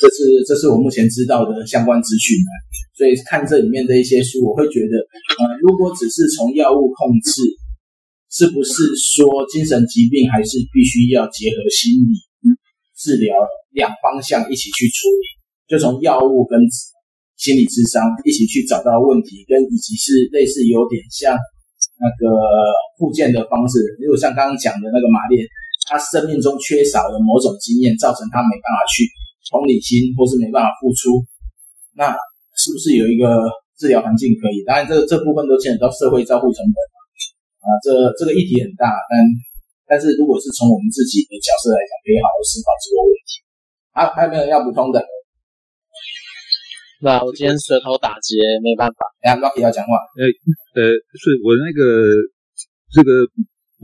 [0.00, 2.50] 这是这是我目前知道的相关资讯啊，
[2.98, 7.40] 所以看这里面的一些书，我会觉得，呃，如果只是从药物控制，
[8.28, 12.18] 是不是说精神疾病还是必须要结合心理
[12.98, 13.32] 治疗
[13.70, 15.24] 两方向一起去处理？
[15.70, 16.58] 就从药物跟
[17.38, 21.38] 心理智商一起去找到问题，跟以及是类似有点像
[22.02, 22.34] 那个
[22.98, 25.46] 复健的方式，如果像刚刚讲的那个马列，
[25.88, 29.04] 他生命中缺少了某种经验，造成他没办法去。
[29.44, 31.20] 同理心，或是没办法付出，
[31.92, 32.08] 那
[32.56, 33.28] 是不是有一个
[33.76, 34.64] 治疗环境可以？
[34.64, 36.76] 当然，这个这部分都牵扯到社会照护成本
[37.60, 39.12] 啊，这这个议题很大，但
[39.84, 43.30] 但是如果是从我们自己的角色来讲，可以好好思考这个问题。
[43.92, 45.04] 啊，还有没有人要补充的？
[47.04, 49.04] 那我今天舌头打结，没办法。
[49.20, 49.92] 哎呀，Rocky 要讲话。
[50.16, 50.24] 呃
[50.80, 50.88] 呃，
[51.20, 51.84] 是我那个
[52.96, 53.12] 这个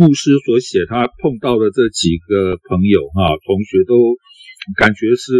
[0.00, 4.16] 牧师所写，他碰到的这几个朋友哈、啊，同学都。
[4.76, 5.32] 感觉是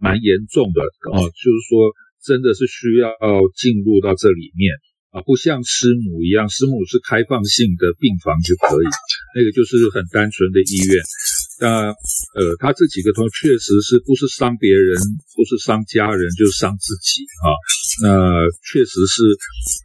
[0.00, 0.80] 蛮严重的
[1.12, 1.92] 啊，就是说
[2.24, 3.12] 真的是需要
[3.54, 4.72] 进入到这里面
[5.14, 8.86] 啊，不像师母一样，师母是开放性的病房就可以，
[9.38, 10.98] 那个就是很单纯的医院。
[11.62, 11.94] 那
[12.34, 14.98] 呃，他这几个同学确实是不是伤别人，
[15.38, 17.48] 不是伤家人，就是伤自己啊。
[18.02, 18.10] 那
[18.74, 19.22] 确实是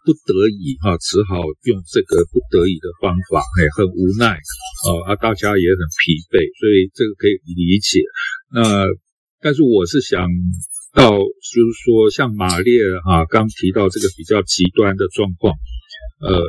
[0.02, 4.34] 不得已哈，只好用这个不得已的方法，哎，很无奈
[5.06, 8.02] 啊，大家也很疲惫，所以这个可以理解。
[8.50, 8.82] 那，
[9.46, 10.26] 但是我是想
[10.94, 15.54] 到，就是说，像马列、啊、刚提到这个比较极端的状况，
[16.20, 16.42] 呃，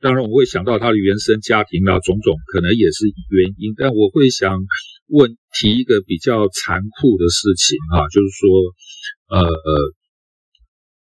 [0.00, 3.74] 当然我会想到他的原生家庭啊，种种可能也是原因。
[3.76, 4.60] 但我会想
[5.08, 8.48] 问提一个比较残酷的事情啊，就是说，
[9.34, 9.70] 呃呃，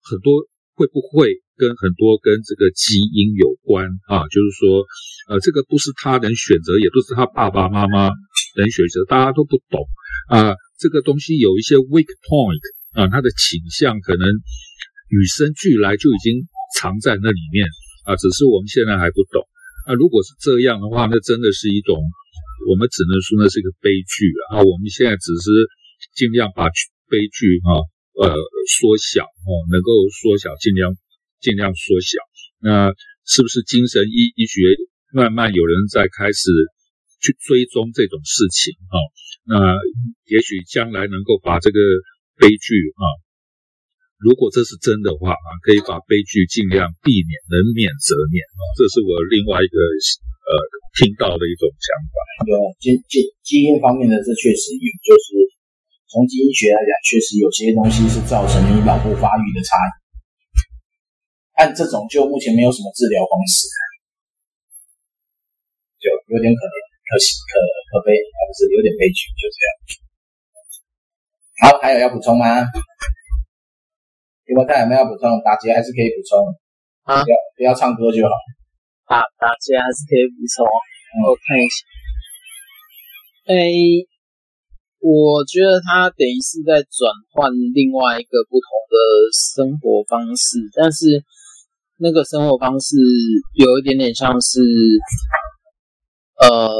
[0.02, 4.24] 很多会不会跟很多跟这个基因有关啊？
[4.28, 4.87] 就是说，
[5.28, 8.09] 呃，这个不是他能选择，也不是他爸爸妈妈
[8.56, 9.85] 能选择，大家都不懂。
[10.28, 12.59] 啊，这个东西有一些 weak point
[12.96, 14.24] 啊，他的倾向可能
[15.12, 17.68] 与生俱来就已经藏在那里面
[18.09, 19.44] 啊，只是我们现在还不懂。
[19.85, 21.94] 啊，如果是这样的话，那真的是一种，
[22.66, 24.64] 我们只能说那是一个悲剧啊。
[24.64, 25.46] 我们现在只是
[26.16, 26.66] 尽量把
[27.12, 27.70] 悲剧啊，
[28.16, 28.35] 呃，
[28.80, 30.96] 缩小哦，能够缩小，尽量
[31.38, 32.16] 尽量缩小。
[32.64, 32.90] 那
[33.28, 34.59] 是不是精神医医学
[35.12, 36.50] 慢慢有人在开始
[37.20, 38.96] 去追踪这种事情啊？
[39.46, 39.54] 那
[40.26, 41.78] 也许将来能够把这个
[42.37, 42.68] 悲剧
[43.01, 43.05] 啊，
[44.20, 48.62] 如果这是真的话啊，可以把悲剧尽量避免，能免则免啊。
[48.77, 50.51] 这是我另外一个呃
[51.01, 52.16] 听到的一种想法。
[52.49, 55.27] 有基基基因方面的，这确实有，就是
[56.12, 59.88] 从基因学来讲，确实有些东西是造成你脑部发育的差异。
[61.57, 63.64] 按这种就目前没有什么治疗方式，
[65.96, 67.53] 就有点可怜、可惜、可
[67.88, 70.06] 可悲，还不是有点悲剧，就这样。
[71.62, 72.61] 好，还有要补充吗？
[74.45, 75.29] 有没有看有没有要补充？
[75.45, 76.38] 打劫还是可以补充
[77.05, 78.33] 啊，不要不要唱歌就好。
[79.09, 80.64] 打打结还是可以补充，
[81.25, 81.77] 我看一下。
[83.55, 84.09] 诶。
[84.99, 88.97] 我觉得他等于是在转换另外一个不同的
[89.31, 91.23] 生活方式，但是
[91.99, 92.97] 那个生活方式
[93.55, 94.59] 有一点点像是，
[96.42, 96.75] 呃，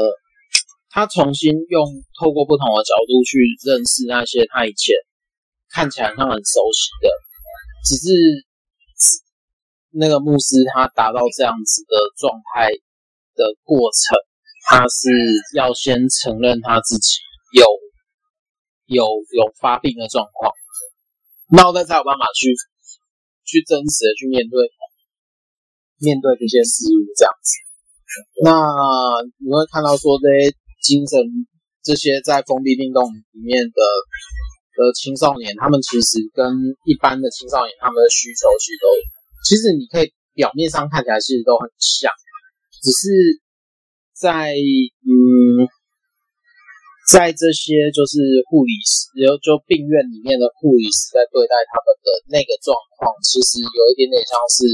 [0.89, 1.85] 他重新用
[2.19, 4.95] 透过不同的角度去认识那些他以前
[5.69, 7.09] 看起来像很熟悉的，
[7.85, 8.07] 只是
[9.91, 12.71] 那个牧师他达到这样子的状态
[13.35, 14.17] 的过程，
[14.67, 15.09] 他是
[15.55, 17.19] 要先承认他自己
[17.53, 17.65] 有。
[18.87, 20.47] 有有发病的状况，
[21.51, 22.55] 然后再才有办法去
[23.43, 24.71] 去真实的去面对
[25.99, 27.51] 面对这些事物这样子。
[28.47, 28.47] 那
[29.43, 30.55] 你会看到说这些
[30.87, 31.19] 精神
[31.83, 33.81] 这些在封闭病栋里面的
[34.79, 36.47] 的青少年，他们其实跟
[36.87, 38.87] 一般的青少年他们的需求其实都，
[39.43, 42.07] 其实你可以表面上看起来其实都很像，
[42.79, 43.43] 只是
[44.15, 45.67] 在嗯。
[47.07, 48.19] 在这些就是
[48.51, 54.67] 护理师，然后就病院里面的护理师在对待他们的那个状况，其实有一点点像是，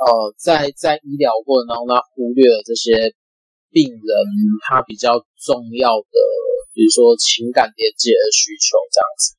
[0.00, 3.12] 呃，在在医疗过程当中，他忽略了这些
[3.72, 4.12] 病人
[4.68, 6.16] 他比较重要的，
[6.74, 9.34] 比如说情感连接的需求这样子。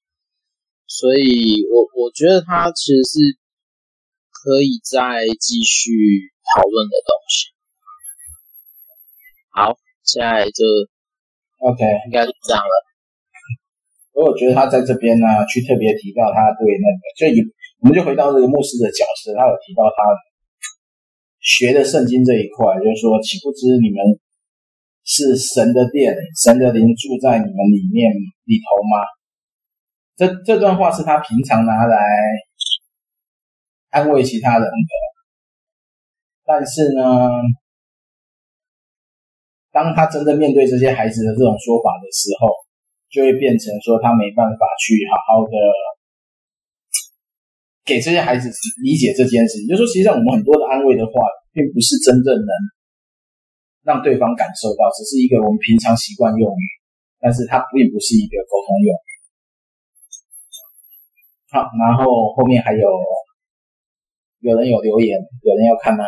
[0.89, 3.13] 所以我我觉得他其实是
[4.33, 7.53] 可以再继续讨论的东西。
[9.53, 10.65] 好，现在就。
[11.63, 12.75] OK，应该是这样了。
[14.11, 17.39] 所以我觉得他在这边呢，去特别提到他对那个，就以
[17.79, 19.95] 我们就回到这个牧师的角色，他有提到他
[21.39, 24.03] 学的圣经这一块，就是说，岂不知你们
[25.03, 28.11] 是神的殿，神的灵住在你们里面
[28.45, 29.03] 里头吗？
[30.15, 31.97] 这这段话是他平常拿来
[33.89, 34.93] 安慰其他人的，
[36.45, 37.29] 但是呢。
[39.73, 42.45] 当他真正面对这些孩子的这种说法的时候，
[43.09, 45.57] 就会变成说他没办法去好好的
[47.83, 49.65] 给这些孩子理解这件事。
[49.65, 51.11] 就是说，实际上我们很多的安慰的话，
[51.51, 52.53] 并不是真正能
[53.83, 56.65] 让对方感受到，只是一个我们平常习惯用语，
[57.19, 59.11] 但是它并不是一个沟通用语。
[61.51, 62.81] 好，然后后面还有
[64.39, 66.03] 有人有留言，有人要看吗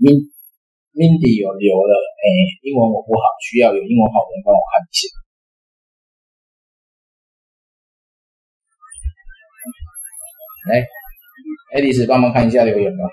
[0.00, 2.26] ？Mindy 有留了，哎，
[2.62, 5.06] 英文我不好，需要有英文好的人帮我看一下。
[10.68, 10.86] 来，
[11.74, 13.04] 爱丽丝帮忙看一下留言吧。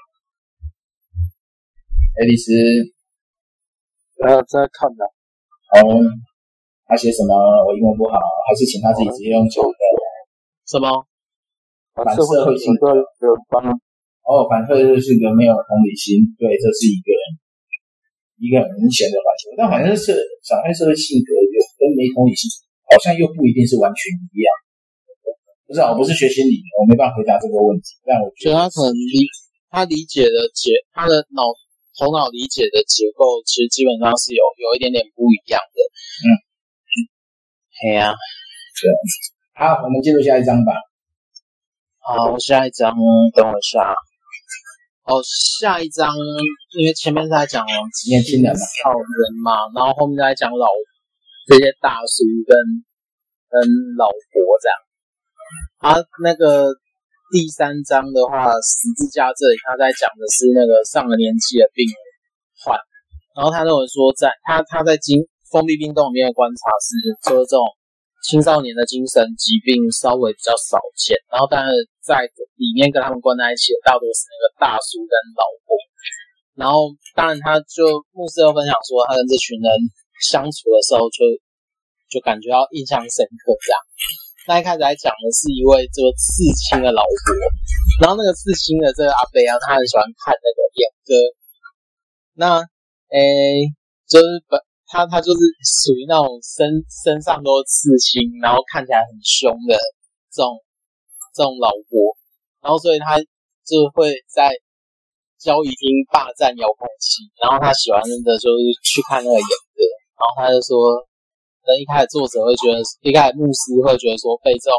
[2.20, 2.52] 爱丽丝，
[4.20, 5.04] 呃，在看呢。
[5.72, 5.80] 好，
[6.88, 7.32] 他写什么？
[7.64, 9.84] 我英文不好，还是请他自己直接用讲的。
[10.68, 10.88] 什么？
[11.96, 13.72] 反社会性格有帮吗？
[14.28, 17.24] 哦，反社会性格没有同理心，对，这是一个人。
[18.40, 22.48] 一个很明显的反射，但反正是小黑社会性格有跟没同理心，
[22.88, 24.00] 好像又不一定是完全
[24.32, 24.48] 一样。
[25.68, 28.00] 不是啊，我不是学心理的，我没办法回答这个问题。
[28.08, 29.28] 但我觉得他可能理
[29.70, 31.52] 他理解的解，他的脑
[32.00, 35.78] 头脑理解的结构，其实基本上是有有一点点不一样的。
[36.24, 36.28] 嗯，
[37.76, 39.12] 嘿呀，这样子。
[39.52, 40.72] 好，我们进入下一章吧。
[42.00, 42.96] 好，下一章，
[43.36, 43.92] 等我一下。
[45.04, 45.20] 哦，
[45.60, 46.16] 下一章，
[46.78, 47.66] 因为前面在讲
[48.08, 50.68] 年轻人嘛，老人嘛，然后后面在讲老
[51.48, 52.56] 这些大叔跟
[53.52, 53.60] 跟
[53.98, 54.80] 老婆这样。
[55.80, 56.72] 啊，那个
[57.32, 61.86] 第三章的话，十字架这里他在讲的是那个上了年纪的病
[62.66, 62.76] 患，
[63.38, 65.22] 然后他认为说在，在他他在经
[65.54, 66.90] 封闭病洞里面的观察是
[67.30, 67.64] 说这种。
[68.20, 71.72] 青少年的精神疾病稍微比较少见，然后但是
[72.04, 72.20] 在
[72.60, 75.72] 里面跟他们关在一起的大多是那个大叔跟老婆，
[76.60, 79.72] 然后当然他就牧师又分享说他跟这群人
[80.28, 81.24] 相处的时候就
[82.12, 83.80] 就感觉到印象深刻这样。
[84.48, 87.28] 那一开始来讲的是一位这个刺青的老伯，
[88.02, 91.12] 然后那个刺青的这个阿伯啊，他很喜欢看那个演歌，
[92.36, 92.62] 那
[93.12, 93.70] 诶
[94.08, 94.60] 就是本。
[94.90, 99.78] 他他就是属于那种身身上都刺青，然后看起来很凶的
[100.34, 100.58] 这种
[101.30, 102.18] 这种老伯，
[102.58, 104.50] 然后所以他就会在
[105.38, 105.78] 交谊厅
[106.10, 109.46] 霸占遥控器，然后他喜欢的就是去看那个演
[109.78, 109.78] 歌，
[110.18, 111.06] 然后他就说
[111.80, 114.76] 一开始作者会觉得，一开始牧师会觉得说被这种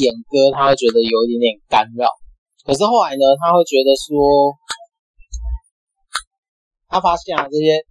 [0.00, 2.06] 演歌，他会觉得有一点点干扰。
[2.64, 4.54] 可是后来呢，他会觉得说，
[6.88, 7.82] 他发现啊，这些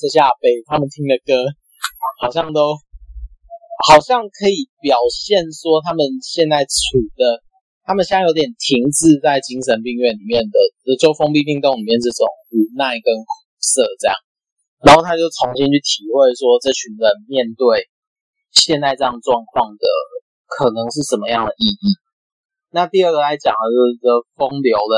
[0.00, 1.36] 这些阿伯他们听的歌，
[2.20, 2.76] 好像都
[3.88, 7.42] 好像可以表现说他们现在处的，
[7.84, 10.56] 他们现在有点停滞在精神病院里面的，
[11.00, 14.16] 就封闭病栋里面这种无奈跟苦涩这样。
[14.82, 17.86] 然后他就重新去体会说，这群人面对
[18.50, 19.86] 现在这样状况的
[20.50, 21.86] 可能是什么样的意义。
[22.74, 24.96] 那第二个来讲的就是这风流的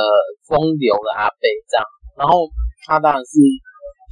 [0.48, 1.84] 风流的阿伯这样。
[2.16, 2.48] 然后
[2.86, 3.36] 他当然是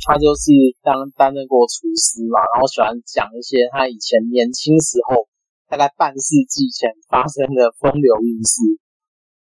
[0.04, 5.24] 他就是当担任过厨师嘛，然后喜欢讲一些他以前年轻时候
[5.70, 8.60] 大概半世纪前发生的风流韵事。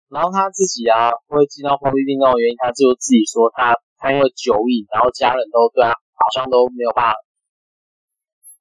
[0.09, 5.93] 然后他自己啊会进到封闭病栋的原因，他就自己说他他因为酒瘾，然后家人都对他。
[6.17, 7.15] 好像都没有办法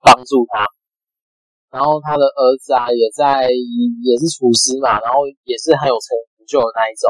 [0.03, 0.67] 帮助他，
[1.71, 6.13] 然后他的儿子啊也在也是厨师嘛，然后也是很有成
[6.45, 7.09] 就的那一种。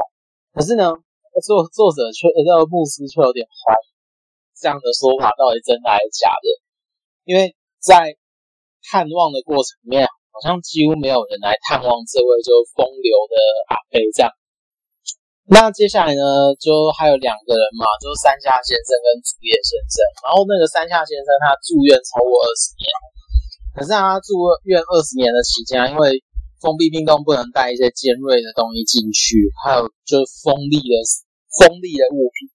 [0.54, 0.94] 可是呢，
[1.44, 3.86] 作作者却那个牧师却有点怀疑
[4.56, 6.48] 这样的说法到底真的还是假的，
[7.26, 8.16] 因为在
[8.88, 13.36] 探望的过程里面，好像几乎没有人来探望这位就风流的
[13.68, 14.32] 阿飞这样。
[15.46, 20.02] 那接下来呢，就还有两个人嘛，就是山下先生跟竹野先生。
[20.26, 22.90] 然后那个山下先生他住院超过二十年，
[23.78, 26.18] 可是他住院二十年的期间啊，因为
[26.58, 30.96] 封闭病栋不能带一些尖锐的东西进去，还有就是锋利的
[31.62, 32.50] 锋利的物品。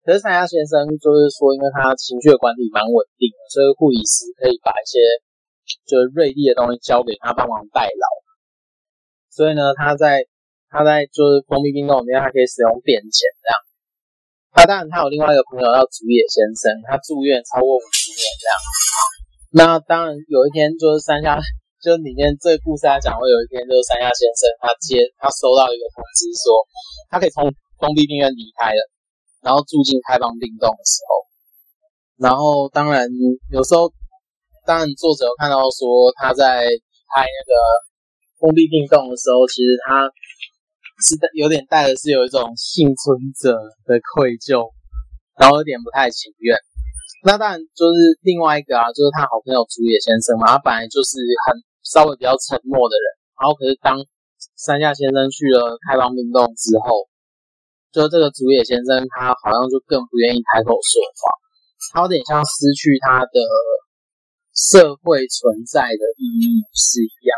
[0.00, 5.04] 可是山下先生就是说，因为他情绪管理蛮稳定的，所以护理师可以把一些
[5.84, 8.06] 就是锐利的东西交给他帮忙代劳。
[9.28, 10.24] 所以呢，他在。
[10.72, 13.54] 他在就是封闭病栋里面，他可以使用便梘这样。
[14.56, 18.52] 他当然他有另外一个朋友叫竹野先生，他住院超过五十年这样。
[19.52, 21.36] 那当然有一天就是山下，
[21.84, 26.56] 就是里面这个故事他讲，会有一天就是山下先生他接他收到一个通知说，
[27.12, 27.44] 他可以从
[27.76, 28.80] 封闭病院离开了，
[29.44, 31.10] 然后住进开放病栋的时候，
[32.16, 33.04] 然后当然
[33.52, 33.92] 有时候，
[34.64, 36.64] 当然作者有看到说他在
[37.12, 37.52] 拍那个
[38.40, 40.08] 封闭病栋的时候，其实他。
[41.02, 43.52] 是有点带的是有一种幸存者
[43.84, 44.70] 的愧疚，
[45.36, 46.56] 然后有点不太情愿。
[47.26, 53.06] 那当然就是另外一个啊，就是他好朋友竹野先生嘛，他本来就是很稍微比较沉默的人，
[53.38, 53.98] 然后可是当
[54.58, 57.06] 山下先生去了开放病栋之后，
[57.94, 61.22] 就这个竹野先生他好像就更不愿意开口说话，
[61.94, 63.38] 他有点像失去他的
[64.50, 67.34] 社会存在的意义是一样。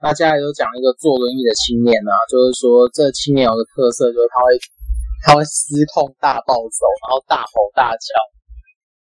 [0.00, 4.46] 大家也都讲一个坐轮椅的青年啊，就是说这青年有个特色，就是他会
[5.26, 8.06] 他会失控大暴走，然后大吼大叫，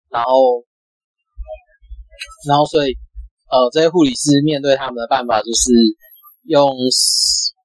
[0.08, 0.62] 然后
[2.46, 2.94] 然后所以
[3.50, 5.74] 呃这些护理师面对他们的办法就是
[6.46, 6.62] 用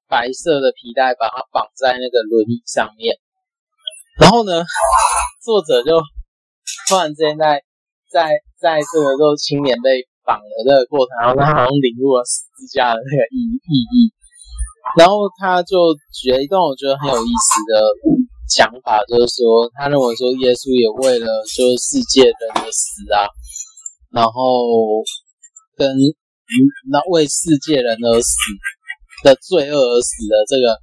[0.08, 3.14] 白色的皮带把他绑在那个轮椅上面，
[4.18, 4.64] 然后呢，
[5.44, 6.02] 作者就
[6.88, 7.62] 突然之间在
[8.10, 10.09] 在在这个时候青年被。
[10.24, 14.12] 绑的这个过程，然后他好像领悟了十字架的那个意意义，
[14.96, 17.72] 然后他就举了一段我觉得很有意思的
[18.48, 23.26] 讲法，就是说他认为说耶稣也为了就是世界人的死啊，
[24.10, 25.02] 然后
[25.76, 25.88] 跟
[26.90, 28.36] 那为世界人而死
[29.24, 30.76] 的罪恶而死的这个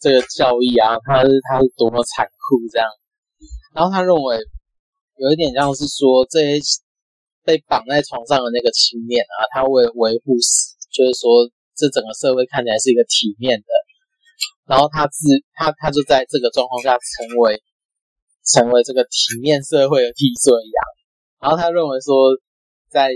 [0.00, 2.86] 这个教义啊，他是他是多么残酷这样，
[3.74, 4.38] 然后他认为
[5.16, 6.62] 有一点像是说这些。
[7.44, 10.38] 被绑在床上的那个青年啊，他为了维护，
[10.94, 13.70] 就是说这整个社会看起来是一个体面的，
[14.66, 17.62] 然后他自他他就在这个状况下成为
[18.46, 20.78] 成为这个体面社会的替罪羊，
[21.42, 22.38] 然后他认为说
[22.90, 23.10] 在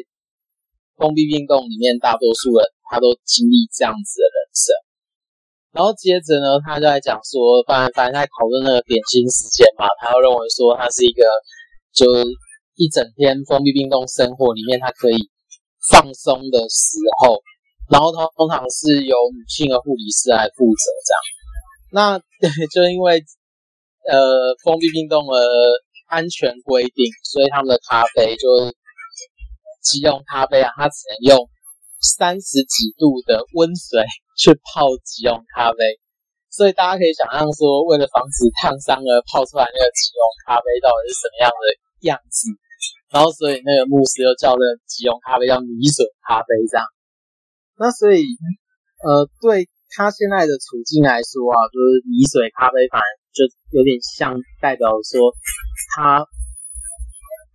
[0.96, 4.66] 封闭运动里面，大多数人他都经历这样子的人生，
[5.70, 11.22] 然后接着呢，他就在讲说，反正反正在讨论那个点心时间嘛，他又认为说他是一个
[11.94, 12.04] 就。
[12.76, 15.16] 一整天封闭病栋生活里面，他可以
[15.90, 17.40] 放松的时候，
[17.90, 21.20] 然后他通常是由女性的护理师来负责这样。
[21.90, 23.24] 那对 就因为
[24.04, 25.40] 呃封闭病栋的
[26.08, 28.76] 安全规定，所以他们的咖啡就是
[29.80, 31.48] 即溶咖啡啊，它只能用
[32.02, 34.04] 三十几度的温水
[34.36, 35.78] 去泡即溶咖啡。
[36.50, 41.64] 所以大家可以想象说，为了防止烫伤而泡出来那个即溶咖啡到底是什么样的
[42.04, 42.52] 样子。
[43.16, 46.84] 然后，所以那个牧师又叫这个即溶咖啡叫米水咖啡这样。
[47.80, 48.28] 那所以，
[49.00, 55.32] 呃，对他现在的处境来说啊，就是米水咖啡反而就有点像代表说
[55.96, 56.28] 他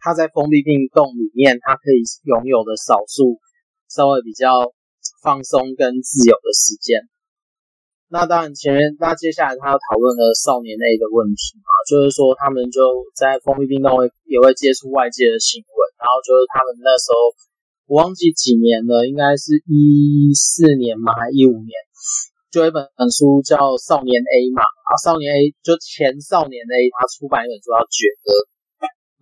[0.02, 3.38] 他在封闭病洞里面，他可以拥有的少数
[3.86, 4.74] 稍微比较
[5.22, 7.06] 放松跟自由的时间。
[8.12, 12.84] 那当然，前面那接下来他要讨论的少年 A 的问题嘛，就是说他们就
[13.16, 17.16] 在封闭病栋会也会接触外界的新闻，然后就是他们那时候
[17.88, 21.72] 我忘记几年了，应该是一四年嘛，还一五年，
[22.52, 28.36] 就有一本本书叫《少年 A》嘛，啊，少年 A 就前少年 A，他出版一本书叫《绝歌》，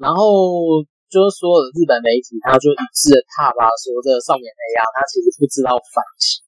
[0.01, 0.81] 然后
[1.13, 6.41] 就是所有的日本媒体他就一致的挞伐说，这个少年 A 啊，他其实不知道反省。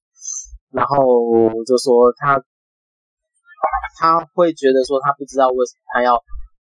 [0.71, 0.95] 然后
[1.65, 2.41] 就说他，
[3.99, 6.15] 他会觉得说他不知道为什么他要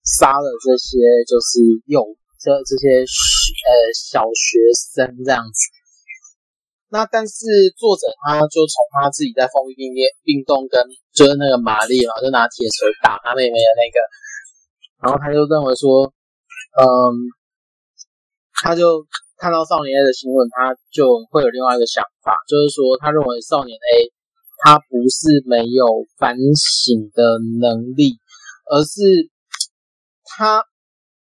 [0.03, 2.03] 杀了这些就是幼
[2.39, 5.59] 这这些呃小学生这样子。
[6.89, 10.83] 那但是作者他就从他自己在封闭病病栋跟
[11.13, 13.97] 就是那个玛丽嘛，就拿铁锤打他妹妹的那个，
[15.01, 16.13] 然后他就认为说，
[16.75, 16.85] 嗯，
[18.61, 19.07] 他就。
[19.37, 24.11] 看到少年 A 的新闻，他就会有另外一个想法，就是说，他认为少年 A
[24.63, 25.85] 他不是没有
[26.17, 28.15] 反省的能力，
[28.71, 29.29] 而是
[30.23, 30.63] 他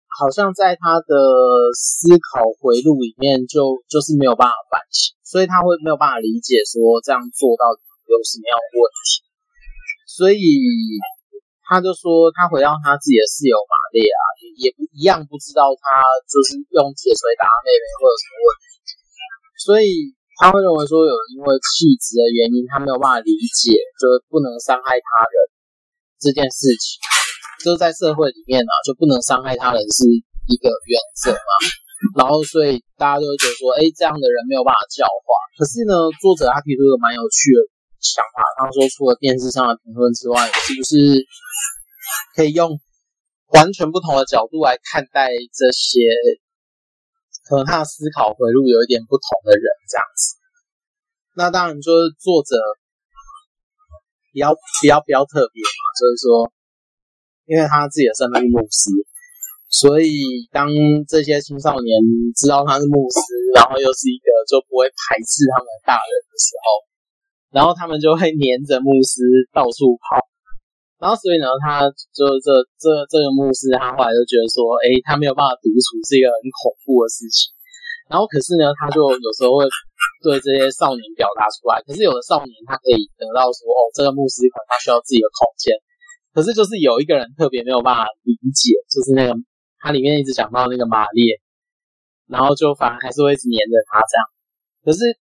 [0.09, 1.13] 好像在他的
[1.77, 9.23] 思考回路里面就就是没有办法反省，所以他会没有办法理解说这样做到底有什么样的问题，
[10.05, 10.41] 所以。
[11.72, 14.19] 他就说，他回到他自己的室友玛丽啊，
[14.59, 18.91] 也也不一样，不知道他就是用铁锤打他妹妹会有什么问题，
[19.55, 25.36] 所以他会认为说，有因为气质的原因，他没有办法理解，就是不能伤害他人
[26.19, 26.99] 这件事情，
[27.63, 30.03] 就是在社会里面啊，就不能伤害他人是
[30.51, 31.51] 一个原则嘛。
[32.19, 35.24] 然后，所以大家都会觉得说，哎，这样的人没有办法教化。
[35.55, 37.63] 可是呢，作者他提出一个蛮有趣的。
[38.01, 41.21] 想法，他说除了电视上的评论之外，是不是
[42.35, 42.81] 可以用
[43.53, 46.01] 完全不同的角度来看待这些
[47.45, 50.35] 可能他的思考回路有一点不同的人这样子？
[51.35, 52.57] 那当然就是作者
[54.33, 56.51] 比较比较比较特别嘛，就是说，
[57.45, 58.89] 因为他自己的身份是牧师，
[59.69, 60.67] 所以当
[61.07, 61.91] 这些青少年
[62.35, 63.19] 知道他是牧师，
[63.53, 66.90] 然后又是一个就不会排斥他们的大人的时候。
[67.51, 69.19] 然后他们就会黏着牧师
[69.51, 70.15] 到处跑，
[71.03, 71.83] 然后所以呢，他
[72.15, 72.47] 就这
[72.79, 77.51] 这这个牧师，他后来就觉得说，哎，他没有办法独处是一个很恐怖的事情。
[78.07, 79.67] 然后可是呢，他就有时候会
[80.23, 81.83] 对这些少年表达出来。
[81.83, 85.75] 可是有的少年他可以得到说，哦，这个牧师可能他需要自己的空间。
[86.31, 89.35] 可是就是有一个人特别没有办法理解，就是那个
[89.83, 91.35] 他里面一直讲到那个玛列，
[92.31, 94.23] 然后就反而还是会一直黏着他这样。
[94.87, 95.19] 可是。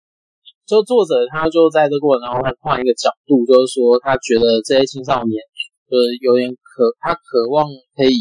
[0.68, 5.40] 就作者他就在这过程，然后他换一个角度，就是说他觉得这些青少年
[5.88, 7.64] 就是有点渴，他渴望
[7.96, 8.12] 可以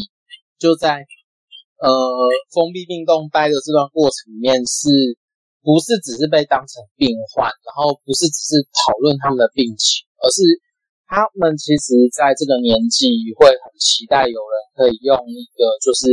[0.55, 1.03] 就在
[1.83, 1.87] 呃
[2.55, 4.87] 封闭病栋待的这段过程里面，是
[5.59, 10.39] 不是只是被当成病患，然后不是只是讨论他们的病情，而是
[11.03, 16.07] 他们其实在这个年纪会很期待有人可以用一个就是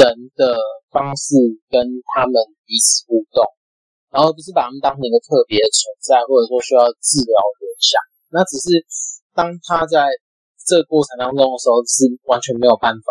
[0.00, 0.56] 人的
[0.88, 1.36] 方式
[1.68, 1.84] 跟
[2.16, 2.32] 他们
[2.64, 3.44] 彼此互动。
[4.10, 8.00] 然后不是把他们当成一个特别的存在，或者说需要治疗的对象。
[8.32, 8.84] 那只是
[9.36, 10.08] 当他在
[10.68, 13.08] 这个过程当中的时候，是完全没有办法，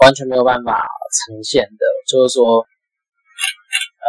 [0.00, 1.84] 完全没有办法呈现的。
[2.08, 4.08] 就是说，呃，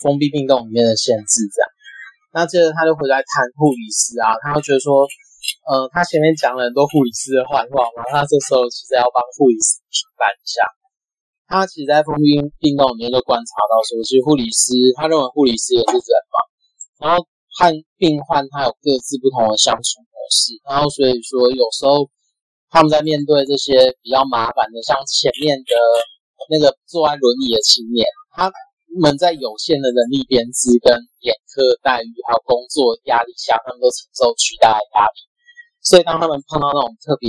[0.00, 1.68] 封闭病栋里面的限制这样。
[2.32, 5.04] 那接着他就回来谈护理师啊，他会觉得说，
[5.68, 10.64] 呃，他前面讲了很多护理师的坏话嘛，他这时候其实要帮护理师平反一下。
[11.52, 16.36] 他其实，在封闭病栋里面就观察到说，其实护理师他认为护理师也是人嘛，
[16.96, 17.28] 然后
[17.60, 17.68] 和
[18.00, 22.08] 病患他有各自不同的相处模式，然后所以说有时候
[22.72, 25.76] 他们在面对这些比较麻烦的，像前面的
[26.48, 28.00] 那个坐在轮椅的青年，
[28.32, 28.48] 他
[28.96, 35.20] 们在有限的人力编制跟眼科待遇还有工作压力下，他们都承受巨大的压力，
[35.84, 37.28] 所以当他们碰到那种特别。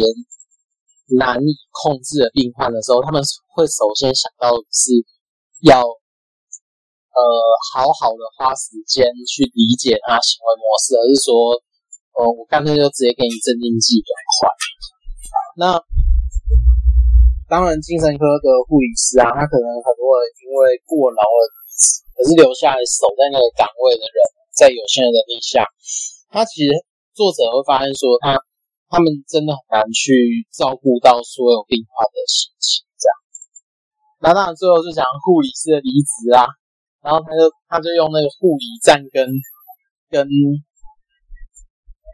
[1.19, 3.19] 难以控制的病患的时候，他们
[3.51, 4.95] 会首先想到的是
[5.67, 7.19] 要呃
[7.75, 11.59] 好好的花时间去理解他行为模式，而是说，
[12.15, 14.47] 呃，我干脆就直接给你镇静剂比较快。
[15.59, 15.63] 那
[17.51, 24.17] 当然，精神科的护理师啊，他可能很多人因为过劳而离职，可是留下来守在那个岗位的人，
[24.55, 25.67] 在有限的能力下，
[26.31, 26.71] 他其实
[27.13, 28.39] 作者会发现说他。
[28.93, 33.37] 他们真的很难去照顾到所有病患的心情，这样子。
[34.21, 36.45] 那当然最后就讲护理师的离职啊，
[37.01, 39.25] 然后他就他就用那个护理站跟
[40.13, 40.29] 跟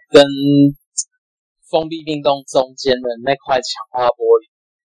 [0.08, 0.24] 跟
[1.68, 4.48] 封闭病栋中间的那块强化玻璃，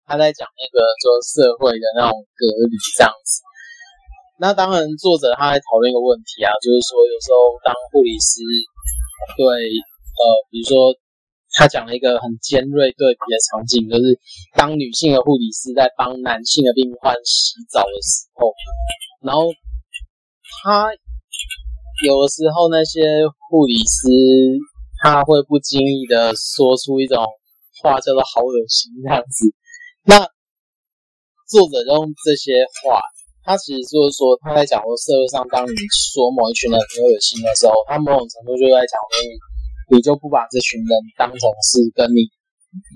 [0.09, 3.45] 他在讲那个就是社会的那种隔离这样子。
[4.41, 8.41] 那当然，作者他在讨论一个问题啊，就是说有时候当护理师
[9.37, 10.97] 对呃，比如说
[11.55, 14.19] 他讲了一个很尖锐对比的场景，就是
[14.59, 18.51] 当女性的护理师在帮男性的病患洗澡的时候，
[19.23, 19.55] 然后
[20.63, 20.91] 他
[22.03, 23.01] 有的时候那些
[23.49, 24.11] 护理师
[25.01, 27.23] 他会不经意的说出一种
[27.83, 29.55] 话叫做“好恶心”这样子，
[30.03, 30.27] 那
[31.47, 32.51] 作者用这些
[32.83, 32.99] 话。
[33.45, 39.37] 他其实就是说，他在讲说社会上，当你说某一群人很恶心的时候，他某种程度就在讲说你
[39.91, 42.29] 你，就不把这群人当成是跟你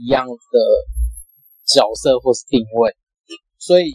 [0.03, 0.59] 一样的
[1.67, 2.97] 角色或是定位，
[3.59, 3.93] 所以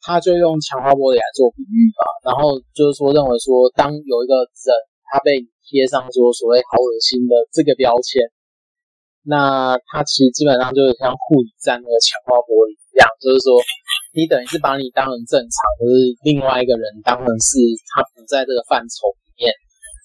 [0.00, 2.30] 他就用强化玻璃来做比喻吧。
[2.30, 4.68] 然后就是说，认为说，当有一个人
[5.10, 8.22] 他被贴上说所谓好恶心的这个标签，
[9.22, 13.60] 那他其实基本上就是像护理站那个强化玻璃一样，就是说。
[14.16, 17.60] 你等于是把你当成正常，可是另外一个人当成是
[17.92, 19.52] 他不在这个范畴里面，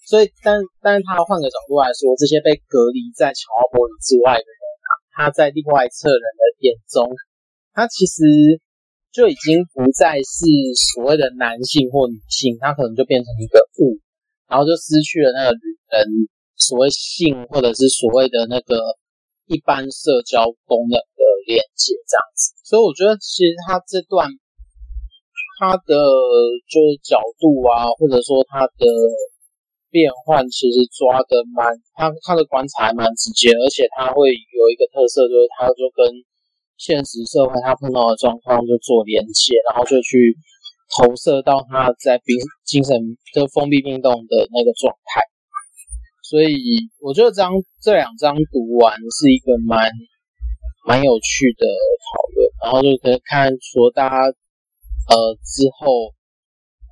[0.06, 7.08] 所以，但但是他换个角度来说，这些被隔离在强化玻璃之外的人啊，他在另外一侧人的眼中，
[7.72, 8.22] 他其实
[9.16, 10.44] 就已经不再是
[10.76, 13.96] 所谓的男性或女性，他可能就变成一个物，
[14.52, 16.28] 然后就失去了那个女人
[16.60, 18.76] 所谓性或者是所谓的那个
[19.48, 22.52] 一般社交功能的连接这样子。
[22.68, 24.28] 所以我觉得，其实他这段
[25.64, 25.96] 他的
[26.68, 28.84] 就是角度啊，或者说他的
[29.94, 31.62] 变换，其实抓的蛮
[31.94, 36.02] 他他的观察蛮直接，而且他会有一个特色，就是他就跟
[36.82, 40.34] 现实社会他碰到的状况就做连接，然后就去
[40.98, 42.34] 投射到他在病
[42.66, 42.98] 精神
[43.38, 45.22] 就封闭病动的那个状态。
[46.26, 46.58] 所以
[46.98, 49.94] 我觉得这张这两张读完是一个蛮。
[50.86, 56.12] 蛮有趣的讨论，然后就可以看说大家呃之后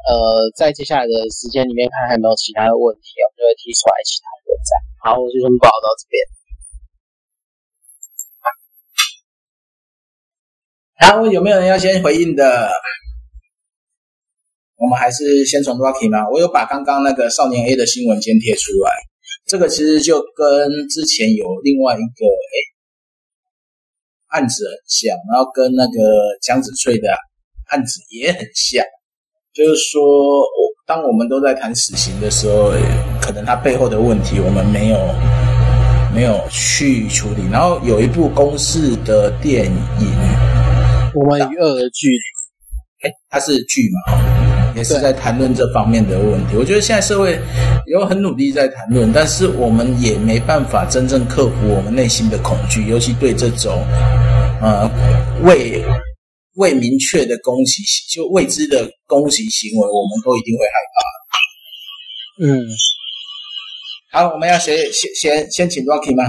[0.08, 4.50] 呃在接下来的时间里面看还有没有其他的问题，我们就会提出来一起讨论。
[4.62, 6.16] 这样，好，我就先报到这边。
[11.02, 12.70] 好，有没有人要先回应的？
[14.78, 16.28] 我们还是先从 Rocky 吗？
[16.34, 18.90] 我有把刚刚那个少年 A 的新闻先贴出来，
[19.46, 22.26] 这个其实就跟之前有另外一个
[24.30, 25.94] 案子很像，然后跟那个
[26.42, 27.14] 江子翠的
[27.70, 28.84] 案子也很像，
[29.54, 30.02] 就是说，
[30.88, 32.72] 当我们都在谈死刑的时候，
[33.22, 34.98] 可能他背后的问题我们没有
[36.16, 37.44] 没有去处理。
[37.52, 40.08] 然后有一部公式的电影，
[41.14, 46.56] 我们与恶的距离，哎，它是剧嘛，也是在谈论这方面的问题。
[46.56, 47.38] 我觉得现在社会
[47.88, 53.84] 有很努力在谈论，但是我们也没办法真正克服我们内心的恐惧，尤其对这种。
[54.64, 54.88] 呃，
[55.42, 55.84] 未
[56.56, 57.82] 未明确的攻击，
[58.12, 61.04] 就未知的攻击行为，我们都一定会害怕。
[62.44, 62.68] 嗯，
[64.12, 66.24] 好，我们要先先先先请 Rocky 吗？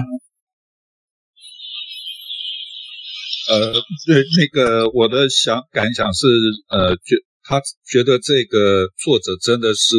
[3.48, 3.72] 呃，
[4.06, 6.26] 对，那个我的想感想是，
[6.68, 7.60] 呃，觉他
[7.90, 9.96] 觉得这个作者真的是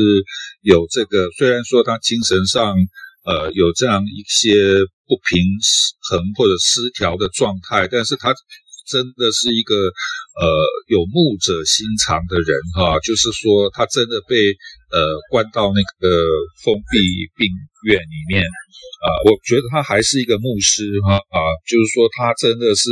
[0.61, 2.76] 有这个，虽然说他精神上。
[3.26, 4.51] 呃，有这样一些
[5.07, 5.39] 不平
[6.09, 8.36] 衡或者失调的状态，但是他
[8.86, 10.45] 真的是一个呃
[10.88, 14.36] 有目者心肠的人哈，就是说他真的被
[14.91, 14.99] 呃
[15.31, 16.07] 关到那个
[16.63, 16.97] 封闭
[17.36, 17.47] 病
[17.89, 22.89] 院里面啊，我觉得他还是一个牧师哈啊，就是说他真的是。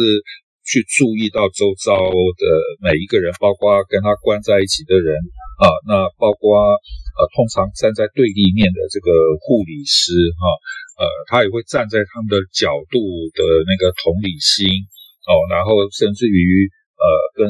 [0.62, 2.46] 去注意到周遭的
[2.86, 5.10] 每一个人，包括跟他关在一起的人
[5.58, 6.78] 啊，那包括
[7.18, 9.10] 呃，通常站在对立面的这个
[9.42, 10.46] 护理师哈，
[11.02, 13.02] 呃，他也会站在他们的角度
[13.34, 14.64] 的那个同理心
[15.32, 16.68] 哦，然后甚至于
[17.00, 17.06] 呃，
[17.40, 17.48] 跟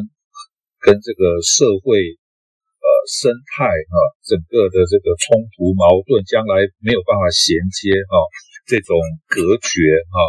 [0.86, 8.22] 跟这个社会呃生态啊，整个的这个冲突矛盾，将来没有办法衔接哈，
[8.70, 8.94] 这种
[9.26, 9.82] 隔绝
[10.14, 10.22] 哈。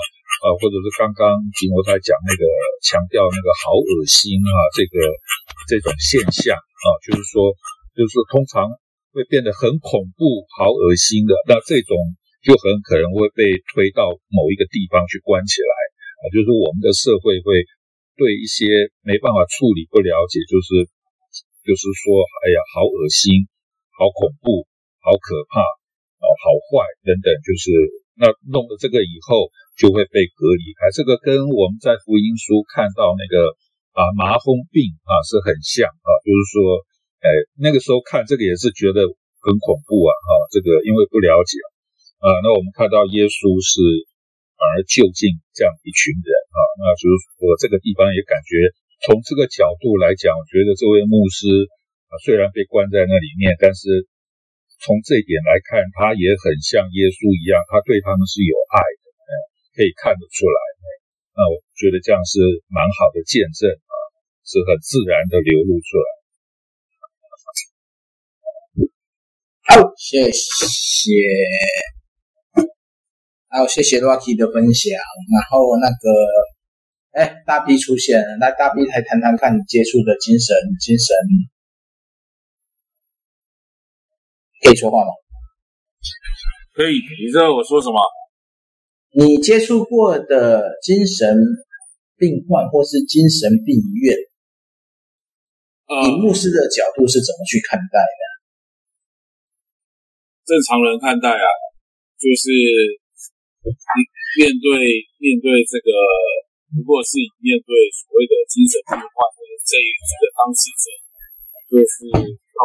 [0.42, 2.42] 啊，或者是刚刚吉摩在讲那个
[2.82, 4.96] 强调那个好恶心啊，这个
[5.68, 7.55] 这种现象啊，就是说，
[7.94, 8.66] 就是通常
[9.14, 11.94] 会变得很恐怖、好恶心的，那这种
[12.42, 15.72] 就很可能会被推到某一个地方去关起来
[16.22, 17.66] 啊，就是我们的社会会
[18.14, 18.70] 对一些
[19.02, 20.86] 没办法处理、不了解，就是
[21.66, 23.50] 就是说，哎呀，好恶心、
[23.98, 24.62] 好恐怖、
[25.02, 25.58] 好可怕
[26.22, 27.66] 哦，好坏等等，就是
[28.14, 29.50] 那弄了这个以后。
[29.72, 33.56] 就会被隔离开，这个跟我们在福音书看到那个
[33.96, 36.84] 啊麻风病啊是很像啊，就是说，
[37.24, 39.00] 哎，那个时候看这个也是觉得
[39.40, 41.56] 很恐怖啊，哈，这个因为不了解
[42.20, 43.80] 啊，那我们看到耶稣是
[44.59, 48.57] 而就近这样一群人啊，那就是我这个地方也感觉
[49.03, 51.48] 从这个角度来讲，我觉得这位牧师
[52.09, 54.07] 啊，虽然被关在那里面，但是
[54.82, 59.07] 从这一点来看，他也很像耶稣一样，他对他们是有爱的，
[59.74, 60.59] 可以看得出来。
[61.34, 62.38] 那我觉得这样是
[62.68, 63.94] 蛮好的见证啊，
[64.44, 66.07] 是很自然的流露出来。
[69.64, 71.09] 好，谢谢。
[73.53, 74.96] 好，谢谢 Rocky 的分享。
[75.28, 76.09] 然后那个，
[77.12, 81.12] 哎，大 B 出现了，那大 B 来谈谈看你接触的精神，精神
[84.64, 85.12] 可以说话吗？
[86.72, 88.00] 可以，你知道我说什么？
[89.12, 91.36] 你接触过的精神
[92.16, 94.16] 病患或是精神病院，
[95.92, 98.22] 呃、以牧师的角度是怎么去看待的？
[100.48, 101.48] 正常人看待啊，
[102.16, 103.01] 就是。
[103.62, 104.66] 面对
[105.22, 105.88] 面对这个，
[106.74, 110.84] 如果是面对所谓的精神病患的这一这个当事者，
[111.70, 112.60] 就是要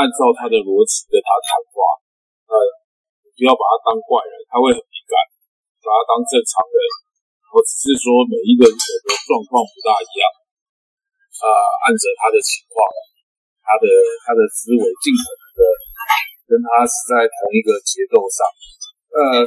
[0.00, 1.98] 按照他的逻辑跟他谈话，
[2.48, 2.54] 呃，
[3.36, 5.14] 不要把他当怪人，他会很敏感，
[5.84, 6.78] 把他当正常人。
[7.52, 10.24] 我只是说每一个人的状况不大一样，
[11.36, 12.80] 啊、呃，按着他的情况，
[13.60, 13.84] 他的
[14.24, 15.60] 他的思维尽可能的
[16.48, 18.40] 跟他是在同一个节奏上，
[19.12, 19.44] 呃。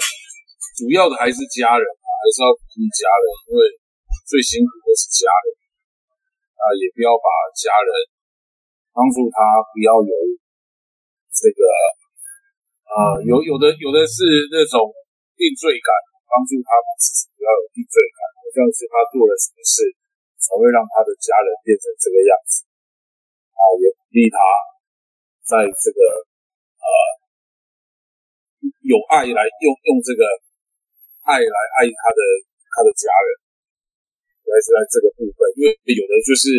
[0.73, 3.61] 主要的还是家人啊，还是要鼓励家人，因为
[4.25, 5.47] 最辛苦的是家人
[6.57, 7.89] 啊，也不要把家人
[8.89, 9.37] 帮助他，
[9.69, 10.13] 不要有
[11.29, 11.61] 这个
[12.89, 14.89] 啊，有有的有的是那种
[15.37, 15.93] 定罪感，
[16.25, 16.73] 帮助他
[17.37, 19.93] 不要有定罪感，好像是他做了什么事
[20.41, 22.65] 才会让他的家人变成这个样子
[23.53, 24.41] 啊，也鼓励他
[25.45, 26.01] 在这个
[26.81, 26.87] 呃
[28.81, 30.25] 有爱来用用这个。
[31.23, 32.19] 爱来爱他的
[32.75, 33.27] 他的家人，
[34.43, 36.51] 还是在这个部分，因为有的就是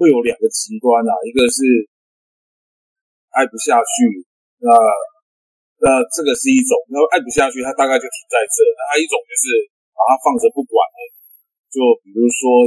[0.00, 1.60] 会有两个极端啊，一个是
[3.36, 4.24] 爱不下去，
[4.64, 4.72] 那
[5.84, 10.98] 那这个是一种，那爱不下去，他大概就停在这；那还一种就是把他放着不管了，
[11.68, 12.64] 就比如说，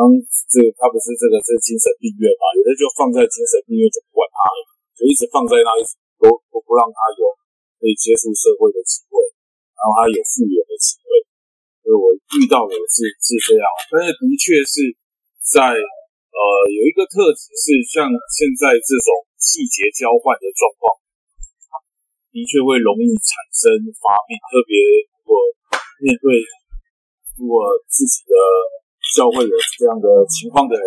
[0.00, 0.16] 嗯，
[0.48, 4.58] 这个他不是这个是精神病院嘛，有的就放在精神病院就不管他了，
[4.96, 5.84] 就一直放在那里，
[6.16, 7.28] 都都不让他有
[7.76, 9.20] 可以接触社会的机会。
[9.74, 11.08] 然后他有复原的机会，
[11.82, 14.94] 所以我遇到的是是这样，但是的确是
[15.52, 21.02] 在呃有一个特质是像现在这种季节交换的状况，
[22.30, 24.78] 的确会容易产生发病，特别
[25.18, 25.42] 如果
[25.98, 26.40] 面对
[27.36, 28.34] 如果自己的
[29.18, 30.86] 教会有这样的情况的人，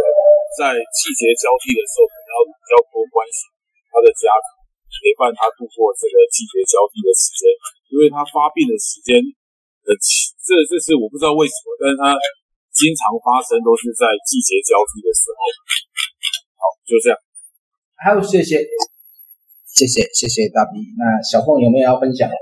[0.55, 3.51] 在季节交替的时候，可能要比较多关心
[3.91, 4.55] 他的家庭。
[5.02, 7.52] 陪伴他度过这个季节交替的时间，
[7.91, 9.20] 因为他发病的时间，
[9.84, 9.89] 呃，
[10.43, 12.16] 这这是我不知道为什么，但是他
[12.76, 15.39] 经常发生都是在季节交替的时候。
[16.60, 17.18] 好，就这样。
[17.96, 18.60] 好，谢谢，
[19.66, 20.80] 谢谢，谢谢大 B。
[21.00, 22.36] 那小凤有没有要分享的？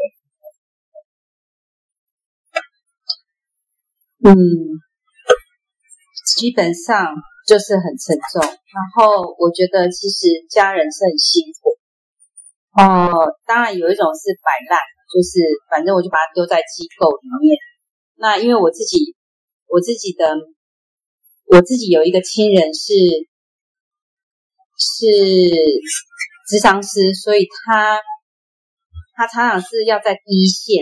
[4.26, 4.34] 嗯，
[6.38, 7.14] 基本上
[7.45, 11.78] 就是很沉重，然后我觉得其实家人是很辛苦。
[12.74, 13.13] 哦，
[13.45, 14.82] 当然有一种是摆烂，
[15.13, 15.38] 就是
[15.69, 17.55] 反正我就把它丢在机构里面。
[18.17, 19.13] 那因为我自己，
[19.67, 20.26] 我自己的，
[21.53, 22.93] 我自己有一个亲人是
[24.74, 25.05] 是
[26.49, 28.01] 咨商师，所以他
[29.13, 30.82] 他常常是要在一线，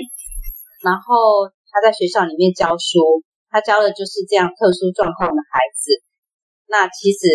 [0.85, 5.91] 然后他在学校里面教书，他教的就是这样特殊状况的孩子。
[6.67, 7.27] 那其实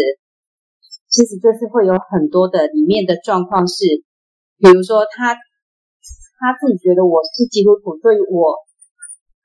[1.10, 4.02] 其实就是会有很多的里面的状况是。
[4.56, 5.36] 比如说他，
[6.40, 8.56] 他自己觉得我是基督徒，所以我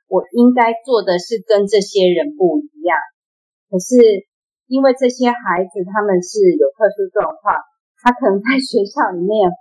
[0.08, 2.96] 我应该做的是跟这些人不一样。
[3.68, 4.00] 可是
[4.72, 7.60] 因为这些孩子他们是有特殊状况，
[8.00, 9.52] 他可能在学校里面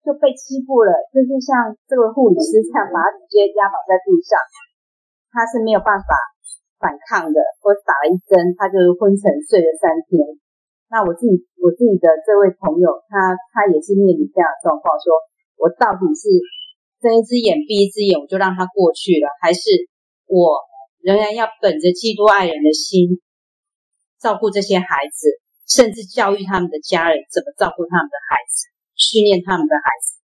[0.00, 4.40] 就被欺负了，就是像这个护理师这样，把他直接压倒在地上，
[5.32, 6.16] 他是没有办法
[6.80, 10.16] 反抗的，或打了一针，他就是昏沉睡了三天。
[10.88, 15.18] 那我自己，我自己的这位朋友，他他也是面临这样的状况，说
[15.58, 16.30] 我到底是
[17.02, 19.66] 睁一只眼闭一只眼，我就让他过去了，还是
[20.30, 20.62] 我
[21.02, 23.18] 仍然要本着基督爱人的心，
[24.22, 30.22] 照顾这些孩子，甚至教育他们的家人怎么照顾他们的孩子，训练他们的孩子，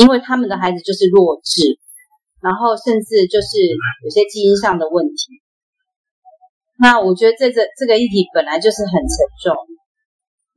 [0.00, 1.76] 因为他们的孩子就是弱智，
[2.40, 3.60] 然后甚至就是
[4.04, 5.44] 有些基因上的问题。
[6.80, 9.12] 那我觉得这个这个议题本来就是很沉
[9.44, 9.52] 重。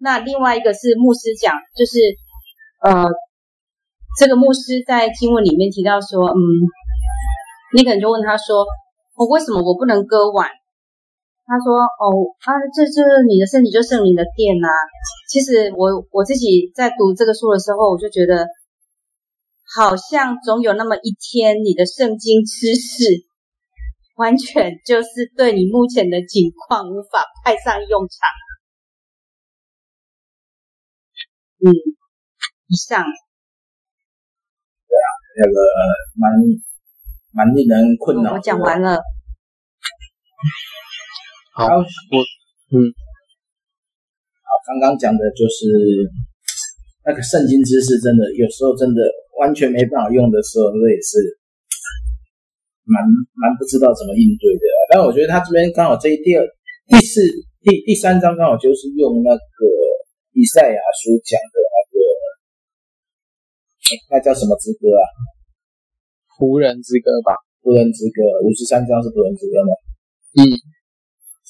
[0.03, 1.95] 那另外一个是牧师讲，就是，
[2.83, 3.07] 呃，
[4.19, 6.37] 这个牧师在经文里面提到说，嗯，
[7.73, 8.67] 你可能就问他说，
[9.15, 10.49] 我、哦、为什么我不能割腕？
[11.45, 14.79] 他说：“哦啊，这这你的身体就剩你的电呐、啊。”
[15.31, 18.47] 其实我我自己在读这个书的时候，我就觉得，
[19.75, 23.23] 好像总有那么一天，你的圣经知识
[24.15, 28.19] 完全就是对你目前的境况无法派上用场。
[31.63, 32.99] 嗯，以上。
[32.99, 35.07] 对啊，
[35.39, 35.55] 那个
[36.19, 36.29] 蛮
[37.31, 38.35] 蛮令人困扰、哦。
[38.35, 38.99] 我讲完了。
[41.55, 41.83] 好，我
[42.75, 42.75] 嗯，
[44.43, 45.71] 好，刚刚讲的就是
[47.05, 48.99] 那个圣经知识，真的有时候真的
[49.39, 51.39] 完全没办法用的时候，那也是
[52.83, 52.99] 蛮
[53.39, 54.65] 蛮不知道怎么应对的。
[54.91, 56.43] 但我觉得他这边刚好这一第二、
[56.91, 57.21] 第四、
[57.61, 59.39] 第第三章刚好就是用那个
[60.33, 61.97] 以赛亚书讲的那个，
[64.11, 65.05] 那叫什么之歌啊？
[66.37, 67.37] 仆人之歌吧？
[67.61, 69.71] 仆人之歌，五十三章是仆人之歌吗？
[70.41, 70.41] 嗯。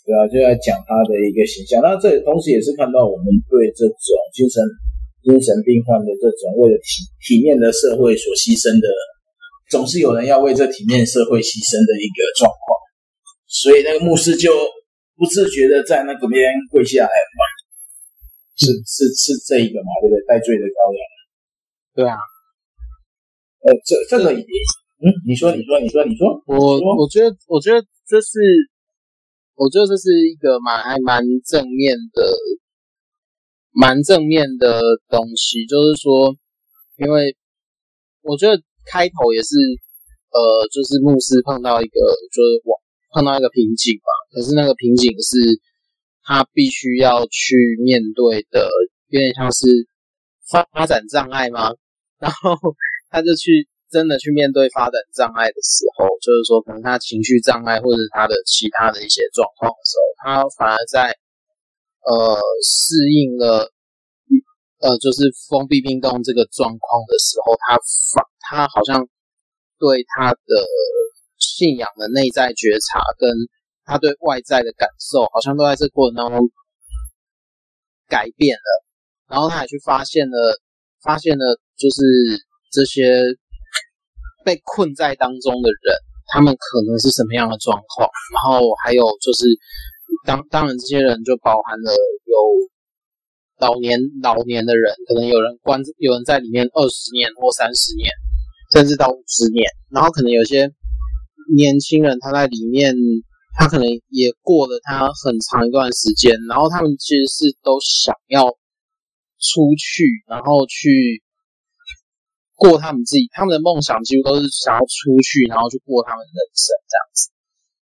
[0.03, 1.79] 对啊，就在讲他的一个形象。
[1.79, 4.59] 那这同时也是看到我们对这种精神
[5.23, 8.91] 精神病患的这种为了体体面的社会所牺牲的，
[9.71, 12.59] 总是有人要为这体面社会牺牲的一个状况。
[13.47, 14.51] 所以那个牧师就
[15.15, 17.41] 不自觉的在那个边跪下来嘛，
[18.55, 20.23] 是是是这一个嘛，对不对？
[20.27, 21.01] 戴罪的羔羊。
[21.95, 22.17] 对啊。
[23.63, 28.39] 呃，这这个，嗯，你说，你说，你说，你说，我我觉得，我觉得这是。
[29.55, 32.25] 我觉得这是一个蛮还蛮正面的，
[33.69, 35.63] 蛮正面的东西。
[35.67, 36.33] 就是说，
[36.97, 37.37] 因为
[38.23, 39.53] 我觉得开头也是，
[40.33, 41.99] 呃，就是牧师碰到一个，
[42.33, 42.81] 就是我
[43.13, 44.09] 碰到一个瓶颈吧。
[44.33, 45.37] 可是那个瓶颈是
[46.23, 48.69] 他必须要去面对的，
[49.09, 49.67] 有点像是
[50.51, 51.73] 发发展障碍吗？
[52.19, 52.57] 然后
[53.09, 53.67] 他就去。
[53.93, 61.15] 真的去面对发展障碍的时候，就是说，可能他情绪障碍或者他的其他的一些状况的时候，他反而在
[62.01, 63.69] 呃适应了
[64.81, 67.77] 呃就是封闭病栋这个状况的时候，他
[68.15, 69.07] 反他好像
[69.77, 70.65] 对他的
[71.37, 73.29] 信仰的内在觉察跟
[73.85, 76.49] 他对外在的感受，好像都在这过程当中
[78.07, 78.85] 改变了。
[79.29, 80.59] 然后他也去发现了，
[81.01, 82.01] 发现了就是
[82.71, 83.21] 这些。
[84.45, 85.95] 被困在当中的人，
[86.27, 88.09] 他们可能是什么样的状况？
[88.35, 89.47] 然后还有就是，
[90.27, 91.93] 当当然这些人就包含了
[92.25, 92.35] 有
[93.65, 98.11] 老年老年的人，可能有人关，有人在里面二十年或三十年，
[98.73, 99.63] 甚至到五十年。
[99.89, 100.69] 然后可能有些
[101.55, 102.93] 年轻人他在里面，
[103.57, 106.33] 他可能也过了他很长一段时间。
[106.49, 108.47] 然后他们其实是都想要
[109.39, 111.21] 出去，然后去。
[112.55, 117.21] 过他们自己，他们的梦想几乎都是想要出去，然后去过他们人生这样子。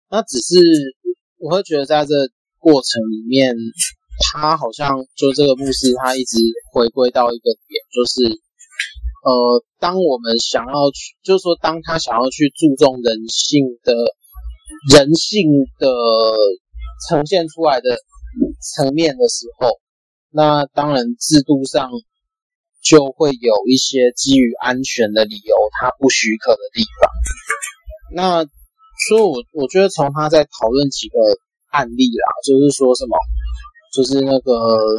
[0.07, 0.55] 那只是
[1.35, 2.13] 我会觉得，在这
[2.59, 3.51] 过程里面，
[4.31, 6.37] 他好像就这个牧师，他一直
[6.71, 8.39] 回归到一个点，就是
[9.25, 13.91] 呃，当我们想要去，就是说，当他想要去注重人性的
[14.91, 15.87] 人性的
[17.07, 17.97] 呈现出来的
[18.61, 19.79] 层面的时候，
[20.31, 21.89] 那当然制度上。
[22.81, 27.11] 就会有一些基于安全的理由，他不许可的地方。
[28.15, 28.45] 那
[29.09, 31.19] 所以我，我觉得从他在讨论几个
[31.71, 33.17] 案例啦，就是说什么，
[33.93, 34.95] 就是那个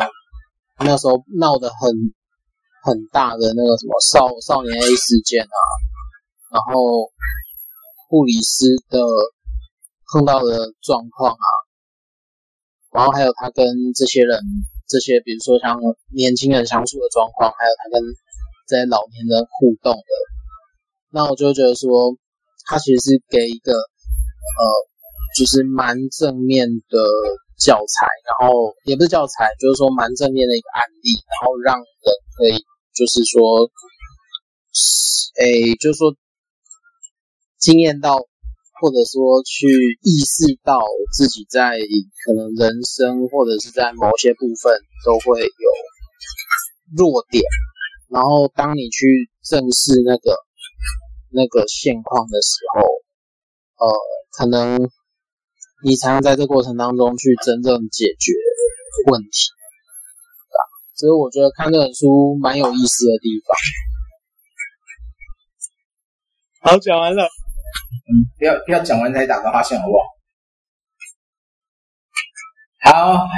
[0.85, 1.91] 那时候闹得很
[2.85, 5.57] 很大的那个什么少少年 A 事件啊，
[6.53, 7.11] 然后
[8.11, 9.01] 护理师的
[10.13, 11.47] 碰到的状况啊，
[12.93, 14.41] 然后还有他跟这些人。
[14.91, 15.79] 这些，比如说像
[16.13, 18.03] 年轻人相处的状况，还有他跟
[18.67, 20.11] 这些老年人互动的，
[21.11, 22.19] 那我就觉得说，
[22.67, 24.61] 他其实是给一个呃，
[25.39, 26.99] 就是蛮正面的
[27.57, 31.87] 教材，然后也不是教材，就是说蛮正面的一个案例，然后让人
[32.35, 32.59] 可以
[32.93, 33.71] 就是说，
[35.39, 36.17] 诶，就是说
[37.61, 38.27] 经验到。
[38.81, 39.68] 或者说去
[40.03, 40.81] 意识到
[41.12, 41.78] 自己在
[42.24, 45.70] 可能人生或者是在某些部分都会有
[46.97, 47.45] 弱点，
[48.09, 50.35] 然后当你去正视那个
[51.31, 52.81] 那个现况的时候，
[53.85, 53.93] 呃，
[54.33, 54.91] 可能
[55.85, 58.33] 你才能在这过程当中去真正解决
[59.12, 59.31] 问题，
[60.49, 60.59] 对吧？
[60.97, 63.55] 所以我觉得看这本书蛮有意思的地方。
[66.72, 67.28] 好，讲完了。
[68.07, 70.03] 嗯，不要不要讲完才打个哈欠，好不好？
[72.83, 73.29] 好，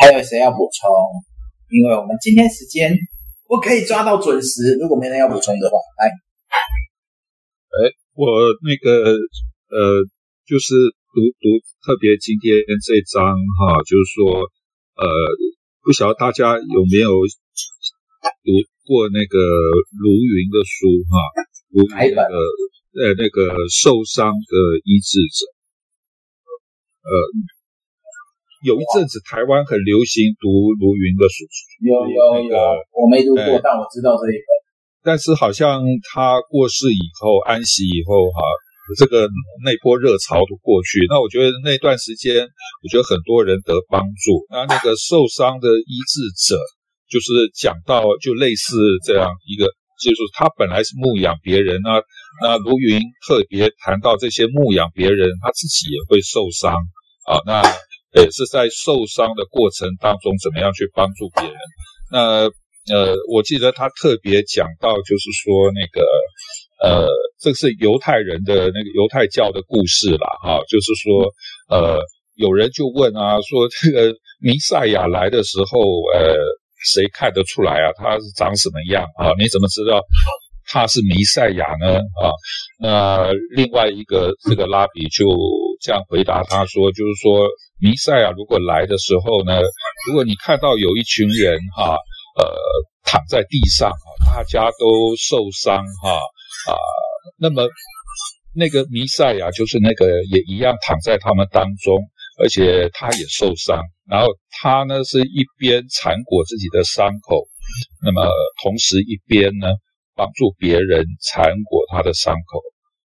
[0.00, 0.90] 还有谁要补充？
[1.68, 2.94] 因为我们今天时间
[3.48, 6.08] 不可以抓到准时，如果没人要补充的话，来。
[6.08, 8.26] 哎，我
[8.62, 9.18] 那个
[9.68, 10.04] 呃，
[10.46, 10.74] 就是
[11.10, 14.46] 读读特别今天这章哈，就是说
[14.94, 15.04] 呃，
[15.82, 17.10] 不晓得大家有没有
[18.46, 18.48] 读
[18.86, 19.36] 过那个
[19.98, 21.18] 卢云的书哈？
[21.74, 24.54] 卢云的呃那个受伤的
[24.86, 25.50] 医治者，
[27.02, 27.10] 呃，
[28.62, 31.42] 有一阵子台湾很流行读卢云的书，
[31.82, 32.54] 有有有，
[32.94, 34.46] 我没读过，但我知道这一本。
[35.02, 35.82] 但是好像
[36.14, 38.40] 他过世以后，安息以后，哈，
[38.96, 39.28] 这个
[39.62, 41.04] 那波热潮都过去。
[41.10, 44.46] 那我觉得那段时间，我觉得很多人得帮助。
[44.48, 46.56] 那那个受伤的医治者，
[47.10, 49.68] 就是讲到就类似这样一个，
[50.02, 52.02] 就是他本来是牧养别人，那
[52.42, 56.72] 那卢云特别谈到这些牧养别人，他自己也会受伤
[57.26, 57.38] 啊。
[57.46, 57.62] 那
[58.20, 61.54] 也是在受伤的过程当中，怎么样去帮助别人？
[62.10, 62.50] 那。
[62.86, 66.04] 呃，我记得他特别讲到，就是说那个，
[66.82, 67.08] 呃，
[67.40, 71.32] 这是犹太人的那个犹太教的故事了哈，就是说，
[71.70, 71.98] 呃，
[72.34, 75.80] 有人就问啊，说这个弥赛亚来的时候，
[76.12, 76.36] 呃，
[76.84, 77.92] 谁看得出来啊？
[77.96, 79.32] 他是长什么样啊？
[79.38, 80.00] 你怎么知道
[80.66, 81.98] 他是弥赛亚呢？
[82.20, 82.30] 啊，
[82.78, 85.24] 那另外一个这个拉比就
[85.80, 87.48] 这样回答他说，就是说
[87.80, 89.60] 弥赛亚如果来的时候呢，
[90.06, 91.96] 如果你看到有一群人哈。
[92.36, 92.42] 呃，
[93.04, 96.14] 躺在地上啊，大家都受伤哈
[96.66, 96.74] 啊，
[97.38, 97.68] 那么
[98.52, 101.94] 那个弥赛亚就是那个也一样躺在他们当中，
[102.42, 104.28] 而且他也受伤，然后
[104.60, 107.46] 他呢是一边缠裹自己的伤口，
[108.02, 108.28] 那么
[108.62, 109.68] 同时一边呢
[110.14, 112.60] 帮助别人缠裹他的伤口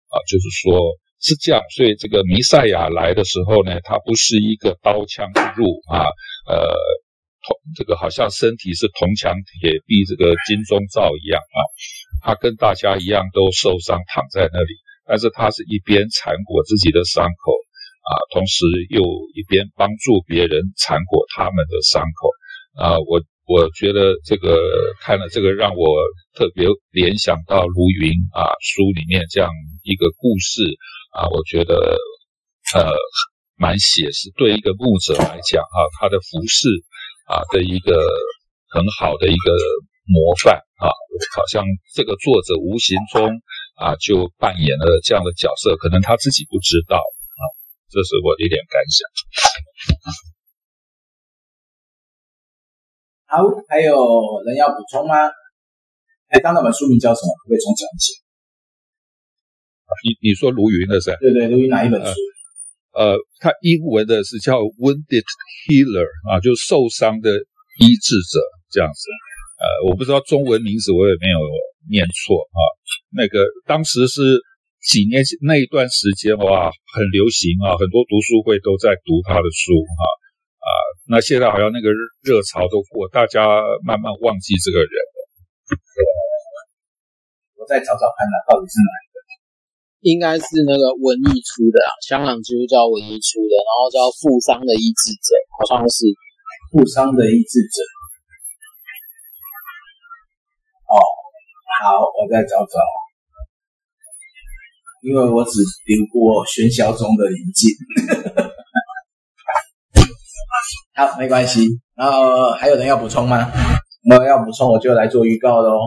[0.09, 0.79] 啊，就是说
[1.21, 6.05] 是这样，所以这个弥赛亚来的时候呢，他不是一个刀枪不入啊，
[6.47, 6.75] 呃。
[7.41, 11.59] 铜这个好像身体是铜墙铁壁，这个金钟罩一样啊，
[12.21, 14.75] 他跟大家一样都受伤躺在那里，
[15.07, 17.55] 但是他是一边缠裹自己的伤口
[18.09, 19.05] 啊，同时又
[19.37, 22.97] 一边帮助别人缠裹他们的伤口啊。
[22.97, 24.57] 我我觉得这个
[25.01, 25.85] 看了这个让我
[26.33, 29.49] 特别联想到卢云啊书里面这样
[29.83, 30.63] 一个故事
[31.13, 31.75] 啊，我觉得
[32.73, 32.89] 呃
[33.57, 36.67] 蛮写实，对一个牧者来讲啊，他的服侍。
[37.29, 37.93] 啊的一个
[38.73, 39.53] 很好的一个
[40.09, 40.89] 模范啊，
[41.37, 43.29] 好像这个作者无形中
[43.77, 46.97] 啊就扮演了这样的角色，可能他自己不知道，
[47.89, 48.97] 这是我的一点感想。
[53.25, 53.93] 好，还有
[54.45, 55.13] 人要补充吗？
[56.29, 57.33] 哎，刚那本书名叫什么？
[57.41, 58.13] 可不可以重讲一下？
[60.05, 61.09] 你你说卢云的是？
[61.19, 62.07] 对对，卢云哪一本书？
[62.93, 65.25] 呃呃，他英文的是叫 Wounded
[65.65, 67.29] Healer 啊，就是受伤的
[67.81, 69.09] 医治者这样子。
[69.61, 71.37] 呃，我不知道中文名字，我也没有
[71.89, 72.61] 念错啊。
[73.13, 74.41] 那个当时是
[74.79, 80.07] 几年前那一段时间哇，很流行啊，很多读书会都在读他的书哈啊，
[80.63, 80.69] 啊。
[81.11, 81.91] 那现在好像那个
[82.23, 83.43] 热潮都过，大家
[83.83, 85.17] 慢慢忘记这个人了。
[87.59, 89.15] 我再找找看他到底是哪一个。
[89.99, 96.07] 应该是那个文艺出的啊，香港基督教文艺出的，然后叫《富商的医治者》，好像是
[96.71, 97.83] 《富商的医治者》。
[100.87, 101.03] 哦，
[101.83, 102.79] 好，我再找找，
[105.01, 105.51] 因为我只
[105.85, 107.69] 读过喧嚣中的宁静。
[110.95, 111.65] 好，没关系。
[111.95, 113.51] 然后还有人要补充吗？
[114.03, 115.77] 没有要补充，我就来做预告喽。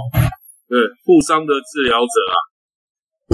[0.69, 2.35] 对，负伤的治疗者啊。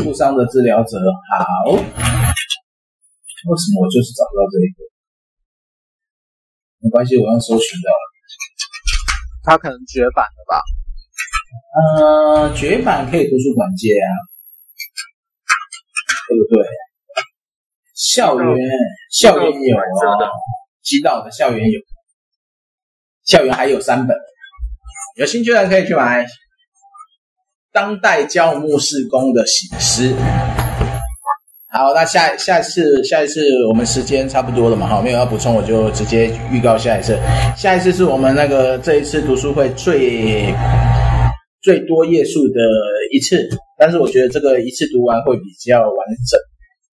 [0.02, 0.98] 负伤的治疗者，
[1.30, 1.72] 好。
[1.72, 4.82] 为什么我就是找不到这一个？
[6.80, 7.88] 没关系，我用搜寻的。
[9.44, 10.60] 他可能绝版了吧？
[11.74, 14.10] 呃，绝版可以图书馆借啊，
[16.28, 16.66] 对不对？
[17.94, 18.68] 校园
[19.10, 19.82] 校园有啊，
[20.82, 21.80] 基道的校园有，
[23.24, 24.16] 校园还有三本，
[25.16, 26.26] 有兴趣的人可以去买。
[27.70, 30.14] 当代教牧事工的省思。
[31.70, 37.18] 好，那下下一次下一次我们时间差不多了嘛，好，没有要补充，我就直接预告下一次。
[37.56, 40.54] 下一次是我们那个这一次读书会最
[41.60, 42.60] 最多页数的
[43.12, 43.48] 一次，
[43.78, 46.40] 但是我觉得这个一次读完会比较完整，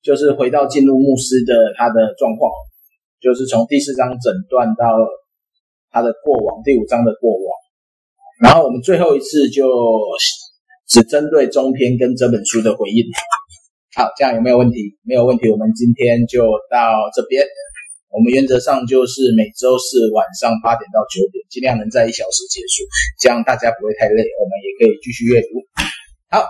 [0.04, 2.52] 就是回到进入牧师的他的状况，
[3.20, 4.86] 就是从第四章诊断到
[5.92, 7.48] 他的过往，第五章的过往，
[8.42, 9.66] 然后我们最后一次就。
[10.88, 13.02] 只针对中篇跟这本书的回应。
[13.98, 14.94] 好，这样有没有问题？
[15.02, 17.42] 没有问题，我们今天就到这边。
[18.14, 22.86] 我们原则上就是每周四晚上八点到九点，尽量能在一小时结束，
[23.20, 25.66] 这样大家不会太累，我们也可以继续阅读。
[26.30, 26.46] 好，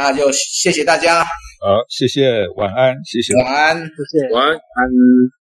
[0.00, 3.76] 那那就谢谢大家，好，谢谢，晚安，谢谢，晚安。
[3.76, 4.32] 谢谢。
[4.32, 5.39] 晚安。